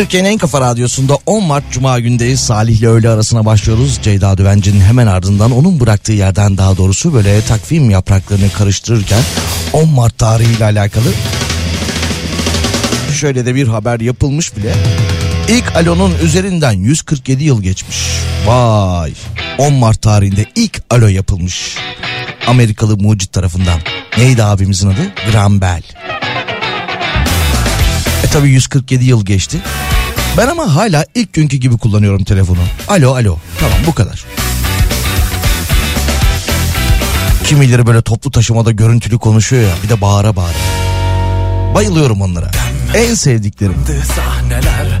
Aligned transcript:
Türkiye'nin 0.00 0.28
en 0.28 0.38
kafa 0.38 0.60
radyosunda 0.60 1.18
10 1.26 1.44
Mart 1.44 1.64
Cuma 1.70 1.98
gündeyiz. 1.98 2.40
Salih 2.40 2.78
ile 2.78 2.88
öğle 2.88 3.08
arasına 3.08 3.44
başlıyoruz. 3.44 3.98
Ceyda 4.02 4.38
Düvenci'nin 4.38 4.80
hemen 4.80 5.06
ardından 5.06 5.50
onun 5.50 5.80
bıraktığı 5.80 6.12
yerden 6.12 6.58
daha 6.58 6.76
doğrusu 6.76 7.14
böyle 7.14 7.42
takvim 7.44 7.90
yapraklarını 7.90 8.50
karıştırırken 8.50 9.22
10 9.72 9.88
Mart 9.88 10.18
tarihiyle 10.18 10.64
alakalı 10.64 11.12
şöyle 13.14 13.46
de 13.46 13.54
bir 13.54 13.68
haber 13.68 14.00
yapılmış 14.00 14.56
bile. 14.56 14.74
İlk 15.48 15.76
Alo'nun 15.76 16.12
üzerinden 16.22 16.72
147 16.72 17.44
yıl 17.44 17.62
geçmiş. 17.62 17.98
Vay 18.46 19.12
10 19.58 19.72
Mart 19.72 20.02
tarihinde 20.02 20.46
ilk 20.54 20.82
Alo 20.90 21.06
yapılmış. 21.06 21.76
Amerikalı 22.46 22.96
mucit 22.96 23.32
tarafından. 23.32 23.80
Neydi 24.18 24.44
abimizin 24.44 24.88
adı? 24.88 25.12
Graham 25.32 25.60
Bell. 25.60 25.82
E 28.24 28.26
tabi 28.26 28.48
147 28.48 29.04
yıl 29.04 29.24
geçti. 29.24 29.60
Ben 30.36 30.48
ama 30.48 30.74
hala 30.74 31.04
ilk 31.14 31.32
günkü 31.32 31.56
gibi 31.56 31.78
kullanıyorum 31.78 32.24
telefonu. 32.24 32.58
Alo 32.88 33.14
alo. 33.14 33.36
Tamam 33.60 33.78
bu 33.86 33.94
kadar. 33.94 34.24
Kimileri 37.44 37.86
böyle 37.86 38.02
toplu 38.02 38.30
taşımada 38.30 38.70
görüntülü 38.70 39.18
konuşuyor 39.18 39.62
ya 39.62 39.74
bir 39.84 39.88
de 39.88 40.00
bağıra 40.00 40.36
bağıra. 40.36 40.54
Bayılıyorum 41.74 42.22
onlara. 42.22 42.50
En 42.94 43.14
sevdiklerim. 43.14 43.74
Sahneler. 44.16 45.00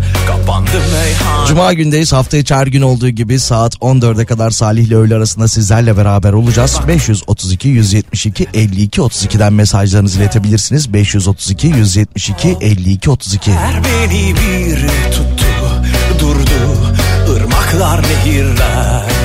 Cuma 1.48 1.72
gündeyiz. 1.72 2.12
Hafta 2.12 2.36
içi 2.36 2.54
her 2.54 2.66
gün 2.66 2.82
olduğu 2.82 3.08
gibi 3.08 3.40
saat 3.40 3.74
14'e 3.74 4.24
kadar 4.24 4.50
Salih 4.50 4.86
ile 4.86 4.96
öğle 4.96 5.14
arasında 5.14 5.48
sizlerle 5.48 5.96
beraber 5.96 6.32
olacağız. 6.32 6.80
532 6.88 7.68
172 7.68 8.46
52 8.54 9.00
32'den 9.00 9.52
mesajlarınızı 9.52 10.18
iletebilirsiniz. 10.18 10.92
532 10.92 11.66
172 11.66 12.56
52 12.60 13.10
32. 13.10 13.52
Her 13.52 13.84
beni 13.84 14.34
bir 14.36 14.76
tuttu 15.12 15.44
durdu 16.20 16.78
ırmaklar 17.36 18.02
nehirler. 18.02 19.19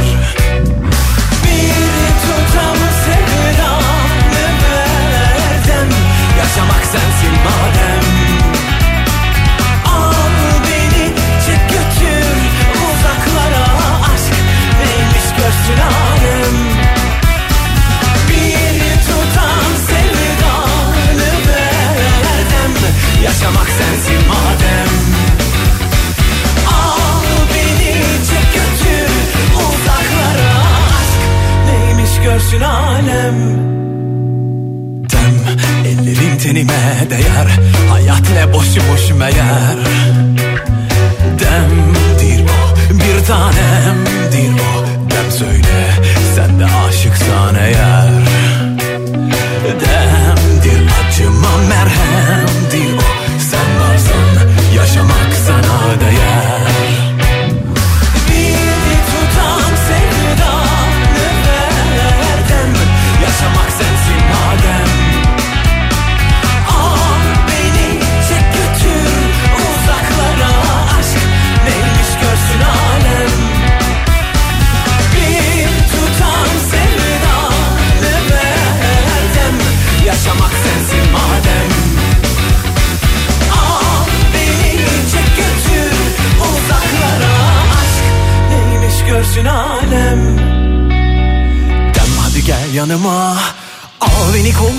bütün 32.56 32.66
alem. 32.66 33.36
Dem 35.10 35.36
ellerin 35.86 36.38
tenime 36.38 37.10
değer. 37.10 37.48
Hayat 37.90 38.22
ne 38.34 38.54
boşu 38.54 38.82
boş 38.92 39.12
meğer 39.12 39.78
Demdir 41.40 42.46
bu 42.48 43.00
bir 43.00 43.26
tanemdir 43.26 44.54
bu 44.54 44.86
Dem 45.12 45.32
söyle 45.32 45.88
sen 46.36 46.60
de 46.60 46.66
aşıksan 46.66 47.56
eğer. 47.56 48.05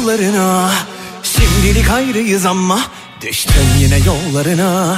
Kollarına 0.07 0.71
Şimdilik 1.23 1.91
ayrıyız 1.91 2.47
ama 2.47 2.81
Düştüm 3.23 3.67
yine 3.79 3.97
yollarına. 3.97 4.97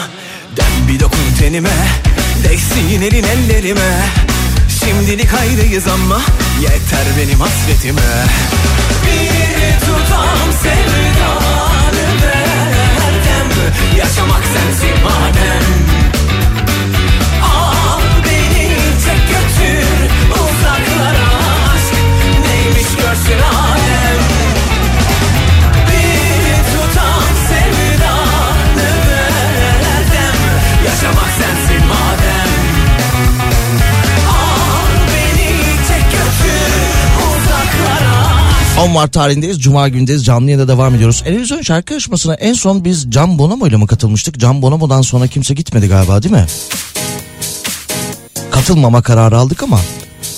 Dem 0.56 0.88
bir 0.88 1.00
dokun 1.00 1.34
tenime 1.38 1.70
Değsin 2.44 3.02
elin 3.02 3.24
ellerime. 3.24 4.06
Şimdilik 4.84 5.34
ayrıyız 5.34 5.86
ama 5.86 6.20
Yeter 6.60 7.06
benim 7.18 7.40
hasretime. 7.40 8.26
Bir 9.04 9.80
tutam 9.80 10.52
sevdanı 10.62 12.06
verdim 12.22 13.74
Yaşamak 13.98 14.42
sensin 14.44 15.04
madem. 15.04 15.64
Al 17.42 18.00
beni 18.24 18.68
çek 19.04 19.28
götür 19.28 19.86
uzaklara 20.32 21.28
aşk. 21.74 21.94
Neymiş 22.46 22.96
görsün 22.96 23.42
alem 23.42 23.67
10 38.84 38.90
Mart 38.90 39.12
tarihindeyiz. 39.12 39.62
Cuma 39.62 39.88
gündeyiz. 39.88 40.24
Canlı 40.24 40.50
yayında 40.50 40.68
devam 40.68 40.94
ediyoruz. 40.94 41.22
Televizyon 41.24 41.62
şarkı 41.62 41.92
yarışmasına 41.92 42.34
en 42.34 42.52
son 42.52 42.84
biz 42.84 43.06
Can 43.10 43.38
Bonomo 43.38 43.66
ile 43.66 43.76
mi 43.76 43.86
katılmıştık? 43.86 44.38
Can 44.38 44.62
Bonomo'dan 44.62 45.02
sonra 45.02 45.26
kimse 45.26 45.54
gitmedi 45.54 45.88
galiba 45.88 46.22
değil 46.22 46.34
mi? 46.34 46.46
Katılmama 48.50 49.02
kararı 49.02 49.38
aldık 49.38 49.62
ama 49.62 49.80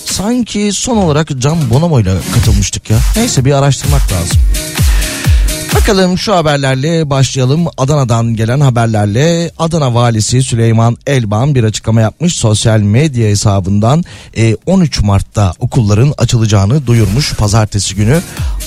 sanki 0.05 0.73
son 0.73 0.97
olarak 0.97 1.29
Can 1.39 1.71
Bonomo 1.71 2.01
ile 2.01 2.15
katılmıştık 2.35 2.91
ya. 2.91 2.99
Neyse 3.17 3.45
bir 3.45 3.53
araştırmak 3.53 4.13
lazım. 4.13 4.39
Bakalım 5.75 6.19
şu 6.19 6.37
haberlerle 6.37 7.11
başlayalım. 7.11 7.67
Adana'dan 7.79 8.35
gelen 8.35 8.61
haberlerle 8.61 9.51
Adana 9.59 9.95
valisi 9.95 10.43
Süleyman 10.43 10.97
Elban 11.07 11.55
bir 11.55 11.65
açıklama 11.65 12.01
yapmış. 12.01 12.37
Sosyal 12.37 12.81
medya 12.81 13.29
hesabından 13.29 14.05
e, 14.37 14.57
13 14.67 15.01
Mart'ta 15.01 15.53
okulların 15.59 16.15
açılacağını 16.19 16.87
duyurmuş. 16.87 17.35
Pazartesi 17.35 17.95
günü 17.95 18.21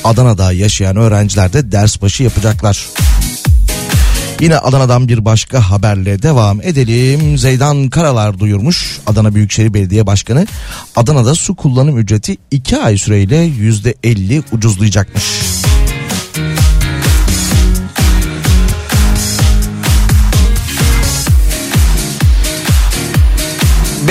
Adana'da 0.04 0.52
yaşayan 0.52 0.96
öğrenciler 0.96 1.54
de 1.54 1.72
ders 1.72 2.02
başı 2.02 2.24
yapacaklar. 2.24 2.86
Yine 4.40 4.58
Adana'dan 4.58 5.08
bir 5.08 5.26
başka 5.26 5.70
haberle 5.72 6.22
devam 6.22 6.62
edelim. 6.62 7.38
Zeydan 7.38 7.90
Karalar 7.90 8.40
duyurmuş. 8.40 9.00
Adana 9.08 9.36
Büyükşehir 9.36 9.74
Belediye 9.74 10.08
Başkanı 10.08 10.48
Adana'da 10.96 11.36
su 11.36 11.56
kullanım 11.56 11.98
ücreti 11.98 12.38
2 12.52 12.78
ay 12.78 12.98
süreyle 12.98 13.48
%50 13.48 14.44
ucuzlayacakmış. 14.52 15.24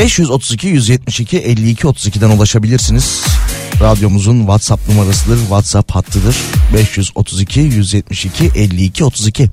532 0.02 0.68
172 0.68 1.38
52 1.38 1.86
32'den 1.86 2.30
ulaşabilirsiniz. 2.30 3.22
Radyomuzun 3.80 4.38
WhatsApp 4.38 4.88
numarasıdır, 4.88 5.38
WhatsApp 5.38 5.90
hattıdır. 5.90 6.36
532 6.74 7.60
172 7.60 8.50
52 8.54 9.04
32. 9.04 9.50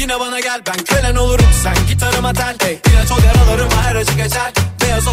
yine 0.00 0.20
bana 0.20 0.40
gel 0.40 0.60
Ben 0.66 0.84
kölen 0.84 1.16
olurum. 1.16 1.46
Sen 1.62 1.74
gitarıma 1.88 2.32
tel 2.32 2.56
hey, 2.62 2.78
İlaç 2.92 3.12
ol 3.12 3.24
yaralarıma 3.24 3.82
her 3.82 3.96
acı 3.96 4.12
geçer. 4.12 4.52
Beyaz 4.82 5.08
o 5.08 5.10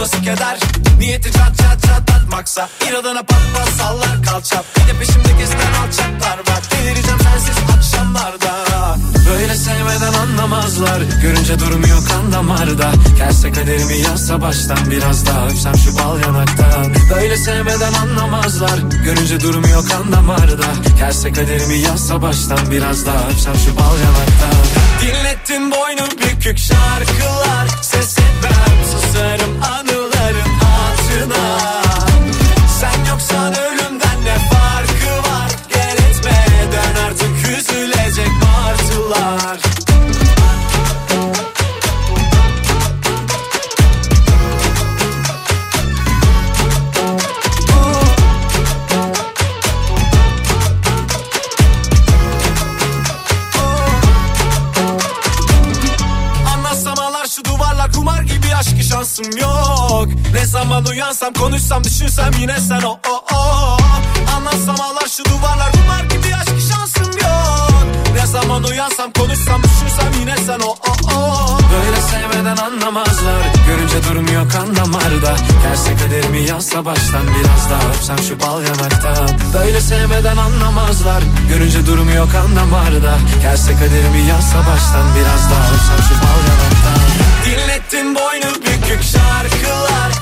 nasıl 0.00 0.18
keder? 0.18 0.58
Niyeti 0.98 1.32
çat 1.32 1.58
çat 1.58 1.82
çatlatmaksa 1.86 2.68
İnadına 2.90 3.22
pat 3.22 3.40
pat 3.54 3.68
sallar 3.68 4.22
kalçap 4.22 4.64
Bir 4.76 4.94
de 4.94 4.98
peşimde 4.98 5.32
gezen 5.38 5.72
alçaklar 5.82 6.38
var. 6.38 6.62
Delireceğim 6.70 7.18
sensiz 7.22 7.56
akşamlarda. 7.76 8.96
Böyle 9.30 9.54
sevmeden 9.54 10.12
anlamazlar. 10.12 11.00
Görünce 11.22 11.58
durmuyor 11.58 12.08
kan 12.08 12.32
damarda. 12.32 12.92
Gelse 13.18 13.52
kaderimi 13.52 13.96
yazsa 13.96 14.40
baştan 14.42 14.78
Biraz 14.90 15.26
daha 15.26 15.46
öpsem 15.46 15.76
şu 15.76 15.98
bal 15.98 16.20
yanaktan 16.20 16.94
Böyle 17.14 17.36
sevmeden 17.36 17.92
anlamazlar. 17.92 18.78
Görünce 19.04 19.40
durmuyor 19.40 19.88
kan 19.88 20.12
damarda. 20.12 20.66
Gelse 20.98 21.32
kaderimi 21.32 21.78
yazsa 21.78 22.22
baştan 22.22 22.70
Biraz 22.70 23.06
daha 23.06 23.28
öpsem 23.28 23.54
şu 23.54 23.76
bal 23.76 23.98
yanaktan 23.98 24.60
Dinlettin 25.02 25.70
boynu 25.70 26.08
bükük 26.10 26.58
şarkılar. 26.58 27.68
Ses 27.82 28.19
konuşsam 61.70 61.84
düşünsem 61.84 62.30
yine 62.40 62.60
sen 62.60 62.82
o 62.82 62.90
o 62.90 63.34
o. 63.34 63.76
Anlatsam 64.36 64.80
ağlar 64.80 65.08
şu 65.16 65.24
duvarlar. 65.24 65.72
Kumar 65.72 66.04
gibi 66.04 66.36
aşkı 66.36 66.60
şansım 66.60 67.12
yok. 67.18 67.84
Ne 68.14 68.26
zaman 68.26 68.64
uyansam 68.64 69.12
konuşsam 69.12 69.62
düşünsem 69.62 70.20
yine 70.20 70.36
sen 70.46 70.60
o 70.60 70.68
o 70.68 71.14
o. 71.14 71.58
Böyle 71.72 72.00
sevmeden 72.00 72.56
anlamazlar. 72.56 73.42
Görünce 73.66 74.04
durmuyor 74.08 74.50
kan 74.50 74.76
damarda 74.76 75.36
Gelse 75.62 75.96
kaderimi 75.96 76.48
yazsa 76.48 76.84
baştan 76.84 77.22
Biraz 77.26 77.70
daha 77.70 77.90
öpsem 77.90 78.18
şu 78.18 78.40
bal 78.40 78.62
yanaktan 78.62 79.28
Böyle 79.54 79.80
sevmeden 79.80 80.36
anlamazlar. 80.36 81.22
Görünce 81.48 81.86
durmuyor 81.86 82.32
kan 82.32 82.56
damarda 82.56 83.18
Gelse 83.42 83.72
kaderimi 83.72 84.28
yazsa 84.28 84.58
baştan 84.58 85.06
Biraz 85.16 85.50
daha 85.50 85.66
öpsem 85.74 86.00
şu 86.08 86.14
bal 86.22 86.40
yanaktan 86.50 87.00
Dinlettin 87.44 88.14
boynu 88.14 88.54
bükük 88.54 89.02
şarkılar 89.02 90.19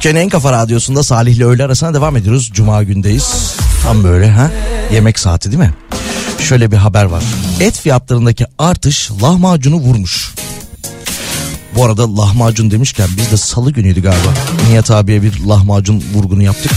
Türkiye'nin 0.00 0.20
en 0.20 0.28
kafa 0.28 0.52
radyosunda 0.52 1.02
Salih 1.02 1.36
ile 1.36 1.44
öğle 1.44 1.64
arasına 1.64 1.94
devam 1.94 2.16
ediyoruz. 2.16 2.50
Cuma 2.54 2.82
gündeyiz. 2.82 3.54
Tam 3.82 4.04
böyle 4.04 4.30
ha 4.30 4.50
yemek 4.92 5.18
saati 5.18 5.50
değil 5.50 5.62
mi? 5.62 5.74
Şöyle 6.38 6.70
bir 6.70 6.76
haber 6.76 7.04
var. 7.04 7.22
Et 7.60 7.80
fiyatlarındaki 7.80 8.46
artış 8.58 9.10
lahmacunu 9.22 9.76
vurmuş. 9.76 10.34
Bu 11.74 11.84
arada 11.84 12.16
lahmacun 12.16 12.70
demişken 12.70 13.08
biz 13.16 13.30
de 13.30 13.36
salı 13.36 13.70
günüydü 13.70 14.02
galiba. 14.02 14.34
Nihat 14.70 14.90
abiye 14.90 15.22
bir 15.22 15.40
lahmacun 15.40 16.04
vurgunu 16.14 16.42
yaptık. 16.42 16.72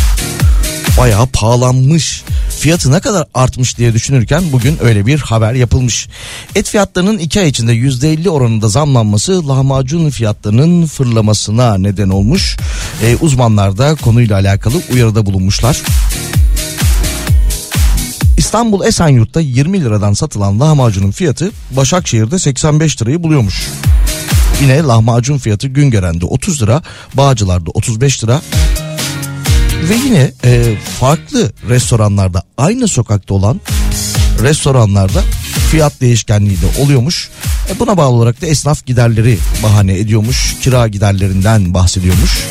Bayağı 0.98 1.28
pahalanmış. 1.28 2.24
Fiyatı 2.60 2.92
ne 2.92 3.00
kadar 3.00 3.26
artmış 3.34 3.78
diye 3.78 3.94
düşünürken 3.94 4.44
bugün 4.52 4.78
öyle 4.84 5.06
bir 5.06 5.20
haber 5.20 5.54
yapılmış. 5.54 6.08
Et 6.56 6.70
fiyatlarının 6.70 7.18
2 7.18 7.40
ay 7.40 7.50
içinde 7.50 7.74
%50 7.74 8.30
oranında 8.30 8.70
zamlanması 8.70 9.48
lahmacun 9.48 10.10
fiyatlarının 10.10 10.86
fırlamasına 10.86 11.78
neden 11.78 12.10
olmuş. 12.10 12.58
Ee, 13.04 13.18
uzmanlar 13.22 13.78
da 13.78 13.96
konuyla 13.96 14.36
alakalı 14.36 14.82
uyarıda 14.94 15.26
bulunmuşlar. 15.26 15.82
İstanbul 18.38 18.86
Esenyurt'ta 18.86 19.42
20 19.42 19.82
liradan 19.82 20.14
satılan 20.14 20.60
lahmacunun 20.60 21.12
fiyatı 21.12 21.52
Başakşehir'de 21.72 22.40
85 22.40 23.02
lirayı 23.02 23.24
buluyormuş. 23.24 23.70
Yine 24.62 24.84
lahmacun 24.84 25.38
fiyatı 25.38 25.68
Güngören'de 25.68 26.26
30 26.26 26.62
lira, 26.62 26.82
Bağcılar'da 27.14 27.72
35 27.74 28.24
lira. 28.24 28.42
Ve 29.90 29.96
yine 30.06 30.32
e, 30.44 30.76
farklı 31.00 31.52
restoranlarda 31.70 32.44
aynı 32.58 32.88
sokakta 32.88 33.34
olan 33.34 33.62
restoranlarda 34.42 35.22
fiyat 35.72 36.02
değişkenliği 36.02 36.58
de 36.62 36.82
oluyormuş. 36.82 37.30
E, 37.70 37.80
buna 37.80 37.98
bağlı 37.98 38.16
olarak 38.16 38.42
da 38.42 38.46
esnaf 38.46 38.86
giderleri 38.86 39.38
bahane 39.64 40.00
ediyormuş. 40.00 40.56
Kira 40.62 40.88
giderlerinden 40.88 41.74
bahsediyormuş. 41.74 42.44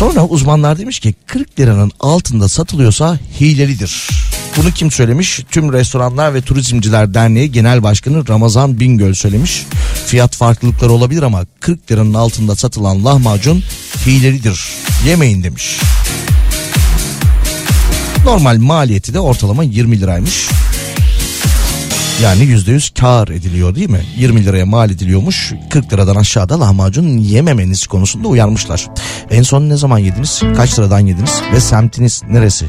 Sonra 0.00 0.26
uzmanlar 0.26 0.78
demiş 0.78 1.00
ki 1.00 1.14
40 1.26 1.60
liranın 1.60 1.92
altında 2.00 2.48
satılıyorsa 2.48 3.18
hilelidir. 3.40 4.08
Bunu 4.56 4.70
kim 4.70 4.90
söylemiş? 4.90 5.40
Tüm 5.50 5.72
Restoranlar 5.72 6.34
ve 6.34 6.42
Turizmciler 6.42 7.14
Derneği 7.14 7.52
Genel 7.52 7.82
Başkanı 7.82 8.28
Ramazan 8.28 8.80
Bingöl 8.80 9.14
söylemiş. 9.14 9.66
Fiyat 10.06 10.36
farklılıkları 10.36 10.92
olabilir 10.92 11.22
ama 11.22 11.46
40 11.60 11.90
liranın 11.90 12.14
altında 12.14 12.56
satılan 12.56 13.04
lahmacun 13.04 13.62
hilelidir. 14.06 14.64
Yemeyin 15.06 15.42
demiş. 15.42 15.80
Normal 18.24 18.58
maliyeti 18.58 19.14
de 19.14 19.20
ortalama 19.20 19.64
20 19.64 20.00
liraymış. 20.00 20.48
Yani 22.22 22.42
%100 22.42 23.00
kar 23.00 23.28
ediliyor 23.28 23.74
değil 23.74 23.90
mi? 23.90 24.00
20 24.16 24.44
liraya 24.44 24.66
mal 24.66 24.90
ediliyormuş. 24.90 25.52
40 25.70 25.92
liradan 25.92 26.16
aşağıda 26.16 26.60
lahmacun 26.60 27.18
yememeniz 27.18 27.86
konusunda 27.86 28.28
uyarmışlar. 28.28 28.86
En 29.30 29.42
son 29.42 29.68
ne 29.68 29.76
zaman 29.76 29.98
yediniz? 29.98 30.42
Kaç 30.56 30.78
liradan 30.78 31.00
yediniz? 31.00 31.42
Ve 31.52 31.60
semtiniz 31.60 32.22
neresi? 32.28 32.66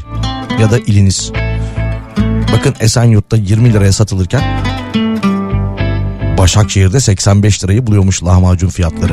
Ya 0.60 0.70
da 0.70 0.78
iliniz? 0.78 1.32
Bakın 2.52 2.74
Esenyurt'ta 2.80 3.36
20 3.36 3.72
liraya 3.72 3.92
satılırken 3.92 4.42
Başakşehir'de 6.38 7.00
85 7.00 7.64
lirayı 7.64 7.86
buluyormuş 7.86 8.24
lahmacun 8.24 8.68
fiyatları. 8.68 9.12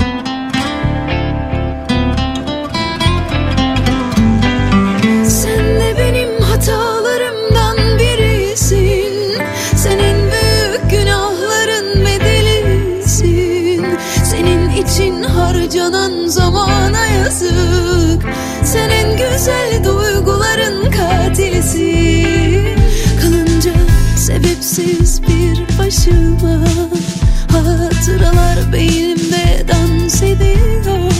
Başıma 25.89 26.65
Hatıralar 27.51 28.73
beynimde 28.73 29.65
dans 29.67 30.23
ediyor. 30.23 31.11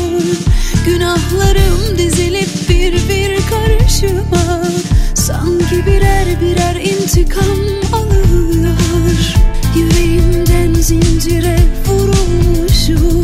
Günahlarım 0.86 1.98
dizilip 1.98 2.70
bir 2.70 2.94
bir 2.94 3.40
karşıma. 3.50 4.64
Sanki 5.14 5.86
birer 5.86 6.42
birer 6.42 6.76
intikam 6.76 7.60
alıyor. 7.94 9.36
Yüreğimden 9.76 10.74
zincire 10.74 11.60
vurulmuşum. 11.88 13.22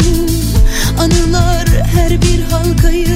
Anılar 0.99 1.67
her 1.95 2.21
bir 2.21 2.41
halkayı 2.41 3.14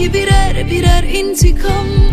Sanki 0.00 0.14
birer 0.14 0.70
birer 0.70 1.02
intikam 1.02 2.09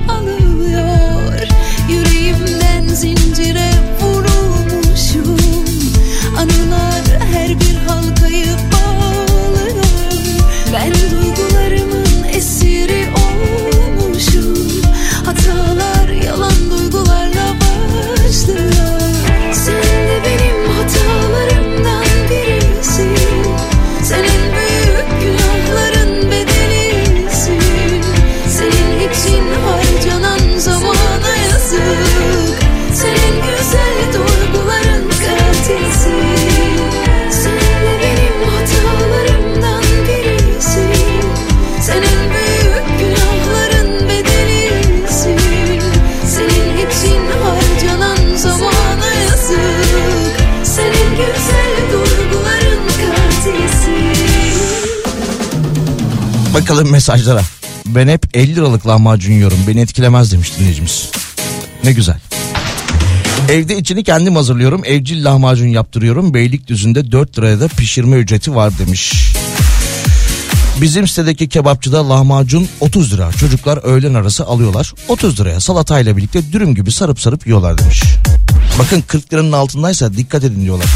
Bakalım 56.77 56.91
mesajlara. 56.91 57.41
Ben 57.85 58.07
hep 58.07 58.37
50 58.37 58.55
liralık 58.55 58.87
lahmacun 58.87 59.33
yiyorum. 59.33 59.57
Beni 59.67 59.81
etkilemez 59.81 60.31
demiş 60.31 60.51
dinleyicimiz. 60.59 61.09
Ne 61.83 61.91
güzel. 61.91 62.17
Evde 63.49 63.77
içini 63.77 64.03
kendim 64.03 64.35
hazırlıyorum. 64.35 64.81
Evcil 64.85 65.25
lahmacun 65.25 65.67
yaptırıyorum. 65.67 66.33
Beylikdüzü'nde 66.33 67.11
4 67.11 67.37
liraya 67.37 67.59
da 67.59 67.67
pişirme 67.67 68.17
ücreti 68.17 68.55
var 68.55 68.79
demiş. 68.79 69.33
Bizim 70.81 71.07
sitedeki 71.07 71.49
kebapçıda 71.49 72.09
lahmacun 72.09 72.67
30 72.79 73.13
lira. 73.13 73.31
Çocuklar 73.31 73.79
öğlen 73.83 74.13
arası 74.13 74.45
alıyorlar. 74.45 74.93
30 75.07 75.39
liraya 75.39 75.59
salatayla 75.59 76.17
birlikte 76.17 76.51
dürüm 76.51 76.75
gibi 76.75 76.91
sarıp 76.91 77.19
sarıp 77.19 77.47
yiyorlar 77.47 77.77
demiş. 77.77 78.03
Bakın 78.79 79.01
40 79.01 79.33
liranın 79.33 79.51
altındaysa 79.51 80.13
dikkat 80.13 80.43
edin 80.43 80.61
diyorlar. 80.61 80.87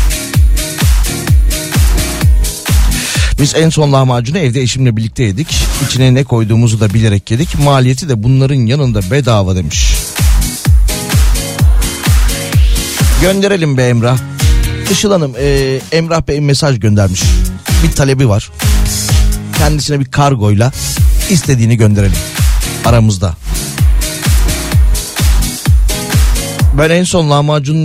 Biz 3.41 3.55
en 3.55 3.69
son 3.69 3.93
lahmacunu 3.93 4.37
evde 4.37 4.61
eşimle 4.61 4.97
birlikte 4.97 5.23
yedik. 5.23 5.47
İçine 5.85 6.13
ne 6.13 6.23
koyduğumuzu 6.23 6.79
da 6.79 6.93
bilerek 6.93 7.31
yedik. 7.31 7.59
Maliyeti 7.59 8.09
de 8.09 8.23
bunların 8.23 8.55
yanında 8.55 9.11
bedava 9.11 9.55
demiş. 9.55 9.93
Gönderelim 13.21 13.77
be 13.77 13.87
Emrah. 13.87 14.17
Işıl 14.91 15.11
Hanım 15.11 15.33
e, 15.39 15.79
Emrah 15.91 16.27
Bey 16.27 16.41
mesaj 16.41 16.79
göndermiş. 16.79 17.23
Bir 17.83 17.91
talebi 17.91 18.29
var. 18.29 18.51
Kendisine 19.57 19.99
bir 19.99 20.05
kargoyla 20.05 20.71
istediğini 21.29 21.77
gönderelim. 21.77 22.17
Aramızda. 22.85 23.33
Ben 26.77 26.89
en 26.89 27.03
son 27.03 27.29
lahmacun 27.29 27.75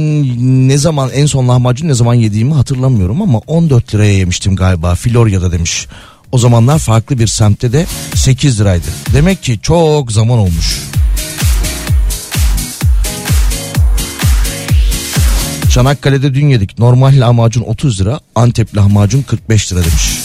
ne 0.69 0.79
zaman 0.79 1.11
en 1.15 1.27
son 1.27 1.49
lahmacun 1.49 1.89
ne 1.89 1.95
zaman 1.95 2.15
yediğimi 2.15 2.55
hatırlamıyorum 2.55 3.23
ama 3.23 3.39
14 3.39 3.95
liraya 3.95 4.13
yemiştim 4.13 4.57
galiba 4.57 4.95
Florya'da 4.95 5.53
demiş. 5.53 5.87
O 6.33 6.39
zamanlar 6.39 6.79
farklı 6.79 7.19
bir 7.19 7.27
semtte 7.27 7.73
de 7.73 7.87
8 8.15 8.61
liraydı. 8.61 8.87
Demek 9.15 9.43
ki 9.43 9.59
çok 9.63 10.13
zaman 10.13 10.39
olmuş. 10.39 10.83
Çanakkale'de 15.71 16.35
dün 16.35 16.49
yedik. 16.49 16.79
Normal 16.79 17.21
lahmacun 17.21 17.63
30 17.63 18.01
lira, 18.01 18.21
Antep 18.35 18.77
lahmacun 18.77 19.23
45 19.23 19.73
lira 19.73 19.81
demiş. 19.81 20.16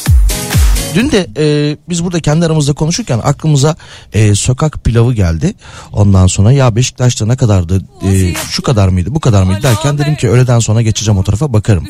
Dün 0.95 1.11
de 1.11 1.27
e, 1.37 1.77
biz 1.89 2.03
burada 2.03 2.19
kendi 2.19 2.45
aramızda 2.45 2.73
konuşurken 2.73 3.19
aklımıza 3.23 3.75
e, 4.13 4.35
sokak 4.35 4.83
pilavı 4.83 5.13
geldi. 5.13 5.53
Ondan 5.93 6.27
sonra 6.27 6.51
ya 6.51 6.75
Beşiktaş'ta 6.75 7.25
ne 7.25 7.35
kadardı 7.35 7.81
e, 8.03 8.33
şu 8.33 8.61
kadar 8.61 8.87
mıydı 8.87 9.15
bu 9.15 9.19
kadar 9.19 9.43
mıydı 9.43 9.63
derken 9.63 9.97
dedim 9.97 10.15
ki 10.15 10.29
öğleden 10.29 10.59
sonra 10.59 10.81
geçeceğim 10.81 11.19
o 11.19 11.23
tarafa 11.23 11.53
bakarım. 11.53 11.87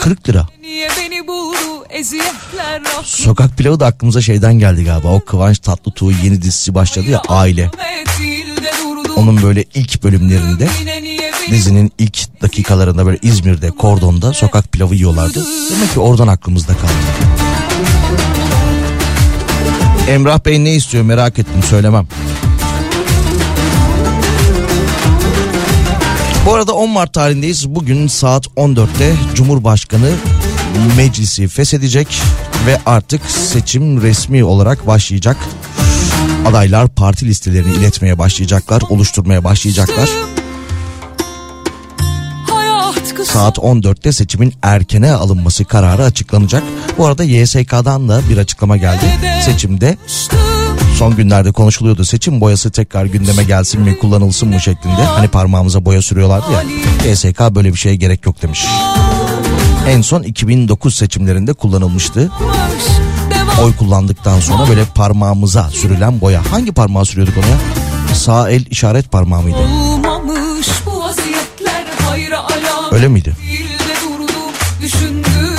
40 0.00 0.28
lira. 0.28 0.46
Eziyetler 1.90 2.82
Sokak 3.02 3.58
pilavı 3.58 3.80
da 3.80 3.86
aklımıza 3.86 4.20
şeyden 4.20 4.54
geldi 4.58 4.84
galiba. 4.84 5.08
O 5.08 5.20
Kıvanç 5.20 5.58
Tatlıtuğ 5.58 6.10
yeni 6.10 6.42
dizisi 6.42 6.74
başladı 6.74 7.10
ya 7.10 7.22
Aile. 7.28 7.70
Onun 9.16 9.42
böyle 9.42 9.64
ilk 9.74 10.02
bölümlerinde 10.02 10.68
dizinin 11.50 11.92
ilk 11.98 12.42
dakikalarında 12.42 13.06
böyle 13.06 13.18
İzmir'de 13.22 13.70
kordonda 13.70 14.32
sokak 14.32 14.72
pilavı 14.72 14.94
yiyorlardı. 14.94 15.44
Demek 15.70 15.92
ki 15.92 16.00
oradan 16.00 16.28
aklımızda 16.28 16.72
kaldı. 16.72 17.23
Emrah 20.08 20.44
Bey 20.44 20.64
ne 20.64 20.74
istiyor 20.74 21.04
merak 21.04 21.38
ettim 21.38 21.62
söylemem. 21.62 22.06
Bu 26.46 26.54
arada 26.54 26.72
10 26.72 26.90
Mart 26.90 27.12
tarihindeyiz. 27.12 27.68
Bugün 27.68 28.06
saat 28.06 28.46
14'te 28.46 29.14
Cumhurbaşkanı 29.34 30.10
meclisi 30.96 31.48
feshedecek 31.48 32.20
ve 32.66 32.78
artık 32.86 33.30
seçim 33.30 34.02
resmi 34.02 34.44
olarak 34.44 34.86
başlayacak. 34.86 35.36
Adaylar 36.46 36.88
parti 36.88 37.26
listelerini 37.26 37.72
iletmeye 37.72 38.18
başlayacaklar, 38.18 38.82
oluşturmaya 38.90 39.44
başlayacaklar. 39.44 40.08
Saat 43.24 43.58
14'te 43.58 44.12
seçimin 44.12 44.54
erkene 44.62 45.12
alınması 45.12 45.64
kararı 45.64 46.04
açıklanacak. 46.04 46.62
Bu 46.98 47.06
arada 47.06 47.24
YSK'dan 47.24 48.08
da 48.08 48.20
bir 48.30 48.38
açıklama 48.38 48.76
geldi. 48.76 49.04
Seçimde 49.44 49.98
son 50.98 51.16
günlerde 51.16 51.52
konuşuluyordu 51.52 52.04
seçim 52.04 52.40
boyası 52.40 52.70
tekrar 52.70 53.04
gündeme 53.04 53.44
gelsin 53.44 53.80
mi 53.80 53.98
kullanılsın 53.98 54.48
mı 54.48 54.60
şeklinde. 54.60 55.02
Hani 55.02 55.28
parmağımıza 55.28 55.84
boya 55.84 56.02
sürüyorlardı 56.02 56.46
ya. 56.52 56.62
YSK 57.10 57.40
böyle 57.40 57.72
bir 57.72 57.78
şeye 57.78 57.96
gerek 57.96 58.26
yok 58.26 58.42
demiş. 58.42 58.66
En 59.88 60.00
son 60.02 60.22
2009 60.22 60.96
seçimlerinde 60.96 61.52
kullanılmıştı. 61.52 62.30
Oy 63.62 63.76
kullandıktan 63.76 64.40
sonra 64.40 64.68
böyle 64.68 64.84
parmağımıza 64.84 65.70
sürülen 65.70 66.20
boya. 66.20 66.42
Hangi 66.52 66.72
parmağı 66.72 67.04
sürüyorduk 67.04 67.34
ona? 67.38 68.14
Sağ 68.14 68.50
el 68.50 68.66
işaret 68.70 69.12
parmağı 69.12 69.42
mıydı? 69.42 69.58
Öyle 72.92 73.08
miydi? 73.08 73.36
düşündüm 74.82 75.53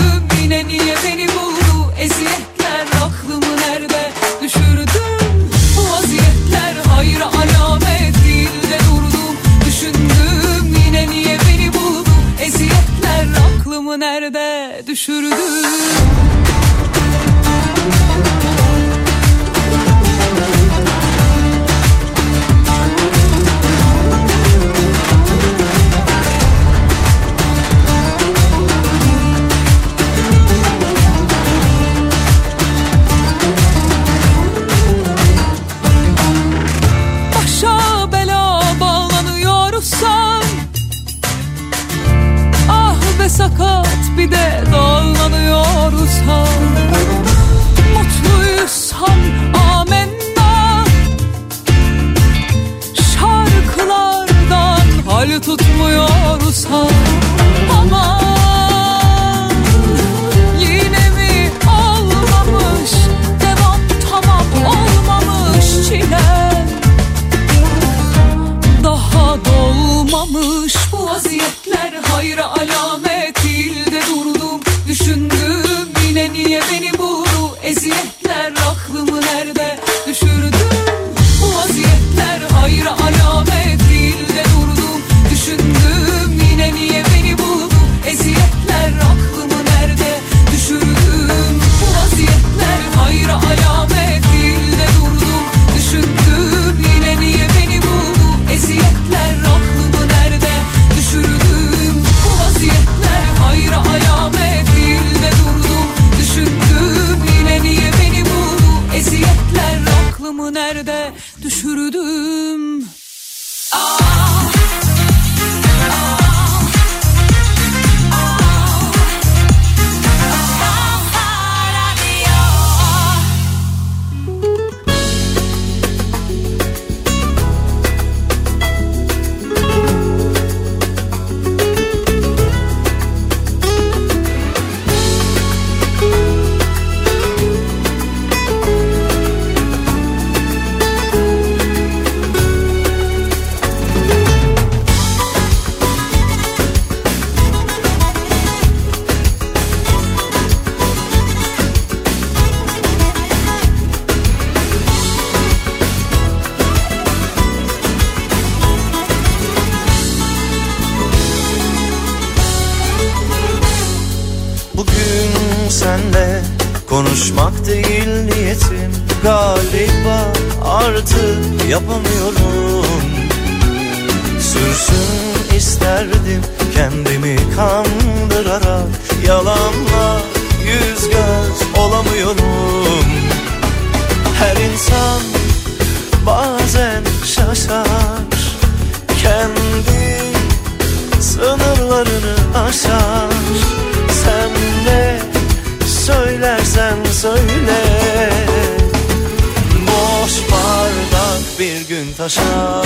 taşar 202.26 202.86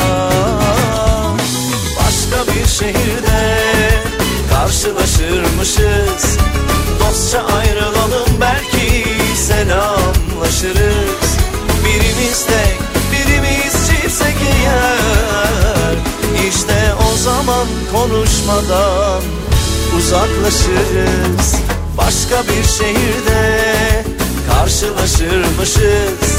Başka 1.97 2.51
bir 2.51 2.67
şehirde 2.67 3.61
karşılaşırmışız. 4.53 6.37
Dostça 6.99 7.43
ayrılalım 7.43 8.29
belki 8.41 9.05
selamlaşırız. 9.35 11.29
Birimiz 11.85 12.45
tek 12.45 12.77
birimiz 13.11 13.87
çiftsek 13.87 14.35
eğer 14.55 15.95
İşte 16.49 16.93
o 17.11 17.17
zaman 17.17 17.67
konuşmadan 17.93 19.23
uzaklaşırız. 19.97 21.55
Başka 21.97 22.43
bir 22.43 22.63
şehirde 22.63 24.05
karşılaşırmışız 24.51 26.38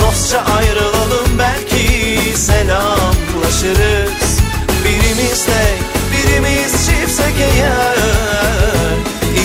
Dostça 0.00 0.44
ayrılalım 0.56 1.38
belki 1.38 2.36
selamlaşırız. 2.38 4.38
Birimiz 4.84 5.46
tek 5.46 5.78
birimiz 6.12 6.72
çiftsek 6.86 7.34
eğer 7.54 7.96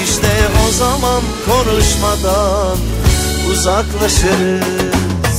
İşte 0.04 0.28
o 0.68 0.72
zaman 0.72 1.22
konuşmadan 1.46 2.78
uzaklaşırız 3.52 5.33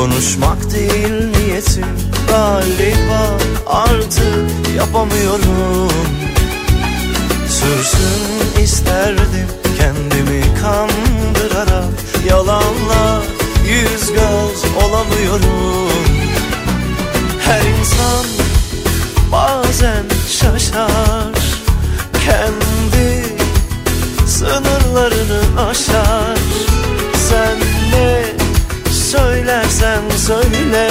Konuşmak 0.00 0.70
değil 0.70 1.12
niyetim. 1.12 1.86
Galiba 2.28 3.38
artık 3.66 4.76
yapamıyorum. 4.76 5.92
Sürsün 7.48 8.62
isterdim 8.62 9.48
kendimi 9.78 10.42
kandırarak. 10.62 11.94
Yalanla 12.28 13.22
yüz 13.68 14.06
göz 14.12 14.64
olamıyorum. 14.84 15.90
Her 17.40 17.62
insan 17.80 18.26
bazen 19.32 20.04
şaşar. 20.28 21.34
Kendi 22.24 23.24
sınırlarını 24.26 25.68
aşar 25.68 26.19
söylersen 29.80 30.02
söyle. 30.16 30.90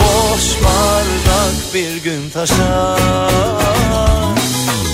Boş 0.00 0.64
bardak 0.64 1.74
bir 1.74 1.96
gün 1.96 2.30
taşar 2.30 2.98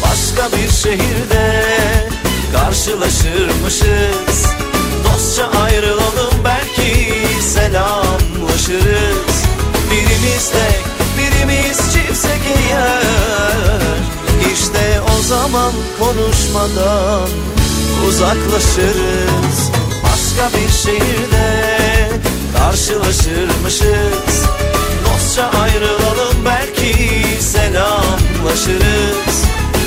Başka 0.02 0.56
bir 0.56 0.70
şehirde 0.70 1.64
karşılaşırmışız. 2.52 4.46
Dostça 5.04 5.50
ayrılalım 5.62 6.34
belki 6.44 7.42
selamlaşırız. 7.42 9.34
Birimiz 9.90 10.50
tek 10.50 10.84
birimiz 11.18 11.76
çiftsek 11.76 12.40
eğer 12.56 13.02
İşte 14.52 15.00
o 15.18 15.22
zaman 15.22 15.72
konuşmadan 15.98 17.28
uzaklaşırız 18.08 19.83
Başka 20.34 20.58
bir 20.58 20.72
şehirde 20.72 22.10
karşılaşırmışız. 22.56 24.46
Dostça 25.04 25.50
ayrılalım 25.60 26.44
belki 26.44 26.94
selamlaşırız. 27.42 28.84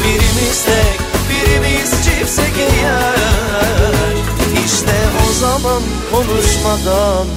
Birimiz 0.03 0.65
tek 0.65 0.99
birimiz 1.29 1.91
çiftsek 1.91 2.53
eğer 2.57 4.13
İşte 4.65 4.95
o 5.29 5.33
zaman 5.39 5.81
konuşmadan. 6.11 7.27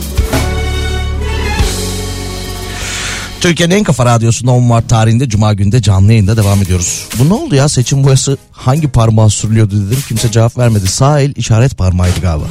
Türkiye'nin 3.41 3.75
en 3.75 3.85
kafa 3.85 4.07
radyosunda 4.07 4.53
10 4.53 4.63
Mart 4.63 4.89
tarihinde 4.89 5.29
Cuma 5.29 5.53
günde 5.53 5.83
canlı 5.83 6.13
yayında 6.13 6.37
devam 6.37 6.63
ediyoruz. 6.63 7.09
Bu 7.19 7.29
ne 7.29 7.35
oldu 7.35 7.55
ya? 7.55 7.69
Seçim 7.69 8.05
boyası 8.05 8.39
hangi 8.61 8.89
parmağa 8.89 9.31
sürülüyordu 9.31 9.87
dedim 9.87 10.03
kimse 10.09 10.31
cevap 10.31 10.59
vermedi. 10.59 10.89
Sağ 10.89 11.21
el 11.21 11.33
işaret 11.37 11.79
parmağıydı 11.79 12.21
galiba. 12.21 12.45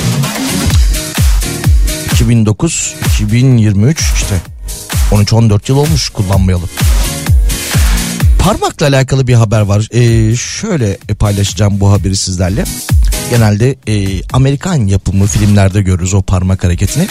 2009 2.14 2.96
2023 3.16 4.02
işte 4.16 4.36
13-14 5.12 5.72
yıl 5.72 5.78
olmuş 5.78 6.10
kullanmayalı. 6.10 6.66
Parmakla 8.40 8.88
alakalı 8.88 9.28
bir 9.28 9.34
haber 9.34 9.62
var. 9.62 9.88
Ee, 9.92 10.36
şöyle 10.36 10.98
paylaşacağım 10.98 11.80
bu 11.80 11.92
haberi 11.92 12.16
sizlerle. 12.16 12.64
Genelde 13.30 13.76
e, 13.88 14.22
Amerikan 14.34 14.88
yapımı 14.88 15.28
filmlerde 15.28 15.82
görürüz 15.82 16.14
o 16.14 16.22
parmak 16.22 16.64
hareketini. 16.64 17.08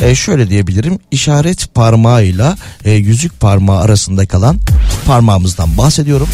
E, 0.00 0.14
şöyle 0.14 0.50
diyebilirim 0.50 0.98
işaret 1.10 1.74
parmağıyla 1.74 2.56
e, 2.84 2.90
yüzük 2.90 3.40
parmağı 3.40 3.80
arasında 3.80 4.26
kalan 4.26 4.58
parmağımızdan 5.06 5.78
bahsediyorum. 5.78 6.28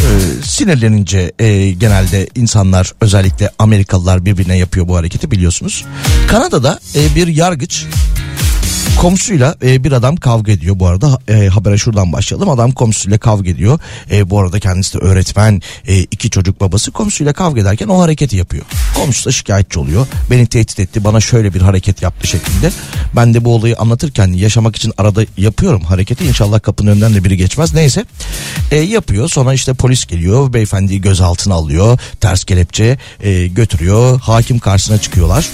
E, 0.00 0.42
sinirlenince 0.42 1.32
e, 1.38 1.70
genelde 1.70 2.28
insanlar 2.34 2.94
özellikle 3.00 3.50
Amerikalılar 3.58 4.24
birbirine 4.24 4.58
yapıyor 4.58 4.88
bu 4.88 4.96
hareketi 4.96 5.30
biliyorsunuz. 5.30 5.84
Kanada'da 6.28 6.80
e, 6.94 7.16
bir 7.16 7.26
yargıç 7.26 7.86
komşuyla 9.00 9.54
e, 9.62 9.84
bir 9.84 9.92
adam 9.92 10.16
kavga 10.16 10.52
ediyor 10.52 10.78
bu 10.78 10.86
arada. 10.86 11.18
E, 11.28 11.48
habere 11.48 11.78
şuradan 11.78 12.12
başlayalım. 12.12 12.48
Adam 12.48 12.72
komşusuyla 12.72 13.18
kavga 13.18 13.50
ediyor. 13.50 13.78
E, 14.10 14.30
bu 14.30 14.40
arada 14.40 14.60
kendisi 14.60 14.94
de 14.94 14.98
öğretmen 14.98 15.62
e, 15.86 15.98
iki 15.98 16.30
çocuk 16.30 16.60
babası 16.60 16.90
komşusuyla 16.90 17.32
kavga 17.32 17.60
ederken 17.60 17.88
o 17.88 18.00
hareketi 18.00 18.36
yapıyor. 18.36 18.64
Komşusu 18.96 19.28
da 19.28 19.32
şikayetçi 19.32 19.78
oluyor. 19.78 20.06
Beni 20.30 20.46
tehdit 20.46 20.80
etti 20.80 21.04
bana 21.04 21.20
şöyle 21.20 21.54
bir 21.54 21.60
hareket 21.60 22.02
yaptı 22.02 22.26
şeklinde. 22.26 22.70
Ben 23.16 23.34
de 23.34 23.44
bu 23.44 23.54
olayı 23.54 23.76
anlatırken 23.78 24.32
yaşamak 24.32 24.76
için 24.76 24.92
arada 24.98 25.24
yapıyorum 25.36 25.82
hareketi. 25.82 26.24
İnşallah 26.24 26.62
kapının 26.62 26.90
önünden 26.90 27.14
de 27.14 27.24
biri 27.24 27.36
geçmez. 27.36 27.74
Neyse. 27.74 28.04
E, 28.70 28.76
yapıyor. 28.76 29.28
Sonra 29.28 29.54
işte 29.54 29.74
polis 29.74 30.06
geliyor. 30.06 30.52
Beyefendiyi 30.52 31.00
gözaltına 31.00 31.54
alıyor. 31.54 31.98
Ters 32.20 32.44
kelepçe 32.44 32.98
e, 33.20 33.46
götürüyor. 33.46 34.20
Hakim 34.20 34.58
karşısına 34.58 34.98
çıkıyorlar. 34.98 35.48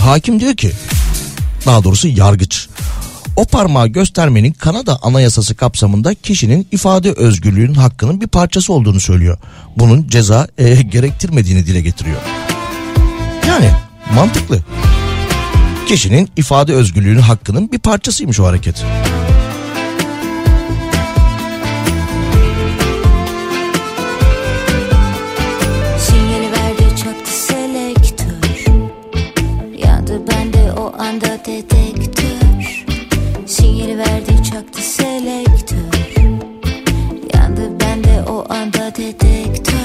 Hakim 0.00 0.40
diyor 0.40 0.54
ki 0.54 0.72
daha 1.66 1.84
doğrusu 1.84 2.08
yargıç. 2.08 2.68
O 3.36 3.44
parmağı 3.44 3.88
göstermenin 3.88 4.52
Kanada 4.52 4.98
Anayasası 5.02 5.54
kapsamında 5.54 6.14
kişinin 6.14 6.68
ifade 6.72 7.12
özgürlüğünün 7.12 7.74
hakkının 7.74 8.20
bir 8.20 8.26
parçası 8.26 8.72
olduğunu 8.72 9.00
söylüyor. 9.00 9.38
Bunun 9.76 10.08
ceza 10.08 10.48
e, 10.58 10.82
gerektirmediğini 10.82 11.66
dile 11.66 11.80
getiriyor. 11.80 12.20
Yani 13.48 13.70
mantıklı. 14.14 14.60
Kişinin 15.88 16.28
ifade 16.36 16.74
özgürlüğünün 16.74 17.20
hakkının 17.20 17.72
bir 17.72 17.78
parçasıymış 17.78 18.40
o 18.40 18.44
hareket. 18.44 18.76
Sinyali 18.76 19.13
anda 31.14 31.44
dedektör. 31.44 32.84
Sinyali 33.46 33.98
verdi 33.98 34.42
çaktı 34.52 34.82
selektör. 34.82 36.14
Yandı 37.34 37.80
bende 37.80 38.22
o 38.30 38.46
anda 38.48 38.94
dedektör 38.96 39.83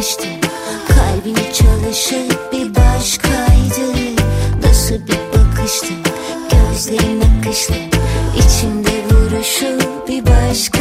yakıştı 0.00 0.28
Kalbini 0.88 1.52
çalışıp 1.52 2.52
bir 2.52 2.74
başkaydı. 2.74 4.14
Nasıl 4.62 4.94
bir 4.94 5.38
bakıştı, 5.38 5.94
gözlerin 6.50 7.20
akıştı. 7.20 7.74
İçimde 8.36 8.90
vuruşu 9.10 9.78
bir 10.08 10.26
başkaydı 10.26 10.79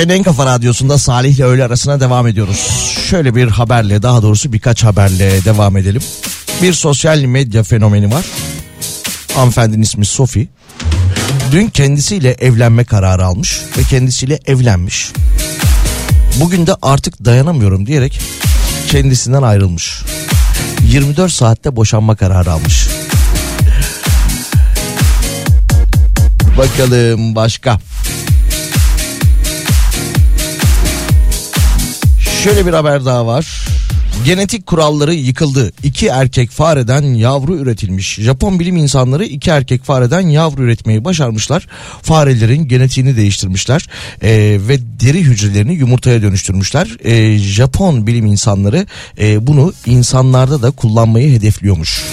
Türkiye'nin 0.00 0.20
en 0.20 0.24
kafa 0.24 0.46
radyosunda 0.46 0.98
Salih 0.98 1.34
ile 1.34 1.44
öğle 1.44 1.64
arasına 1.64 2.00
devam 2.00 2.26
ediyoruz. 2.26 2.56
Şöyle 3.10 3.34
bir 3.34 3.48
haberle 3.48 4.02
daha 4.02 4.22
doğrusu 4.22 4.52
birkaç 4.52 4.84
haberle 4.84 5.44
devam 5.44 5.76
edelim. 5.76 6.02
Bir 6.62 6.72
sosyal 6.72 7.18
medya 7.18 7.62
fenomeni 7.62 8.14
var. 8.14 8.24
Hanımefendinin 9.34 9.82
ismi 9.82 10.06
Sophie. 10.06 10.46
Dün 11.52 11.68
kendisiyle 11.68 12.30
evlenme 12.30 12.84
kararı 12.84 13.24
almış 13.24 13.60
ve 13.78 13.82
kendisiyle 13.82 14.38
evlenmiş. 14.46 15.12
Bugün 16.40 16.66
de 16.66 16.72
artık 16.82 17.24
dayanamıyorum 17.24 17.86
diyerek 17.86 18.20
kendisinden 18.88 19.42
ayrılmış. 19.42 20.02
24 20.82 21.32
saatte 21.32 21.76
boşanma 21.76 22.16
kararı 22.16 22.52
almış. 22.52 22.88
Bakalım 26.58 27.34
başka. 27.34 27.78
Şöyle 32.44 32.66
bir 32.66 32.72
haber 32.72 33.04
daha 33.04 33.26
var. 33.26 33.64
Genetik 34.24 34.66
kuralları 34.66 35.14
yıkıldı. 35.14 35.72
İki 35.82 36.06
erkek 36.06 36.50
fareden 36.50 37.02
yavru 37.02 37.56
üretilmiş. 37.56 38.14
Japon 38.14 38.60
bilim 38.60 38.76
insanları 38.76 39.24
iki 39.24 39.50
erkek 39.50 39.84
fareden 39.84 40.20
yavru 40.20 40.62
üretmeyi 40.62 41.04
başarmışlar. 41.04 41.66
Farelerin 42.02 42.68
genetiğini 42.68 43.16
değiştirmişler 43.16 43.88
Ee, 44.22 44.58
ve 44.68 44.78
deri 45.00 45.20
hücrelerini 45.20 45.74
yumurtaya 45.74 46.22
dönüştürmüşler. 46.22 46.96
Ee, 47.04 47.38
Japon 47.38 48.06
bilim 48.06 48.26
insanları 48.26 48.86
e, 49.20 49.46
bunu 49.46 49.72
insanlarda 49.86 50.62
da 50.62 50.70
kullanmayı 50.70 51.32
hedefliyormuş. 51.38 52.04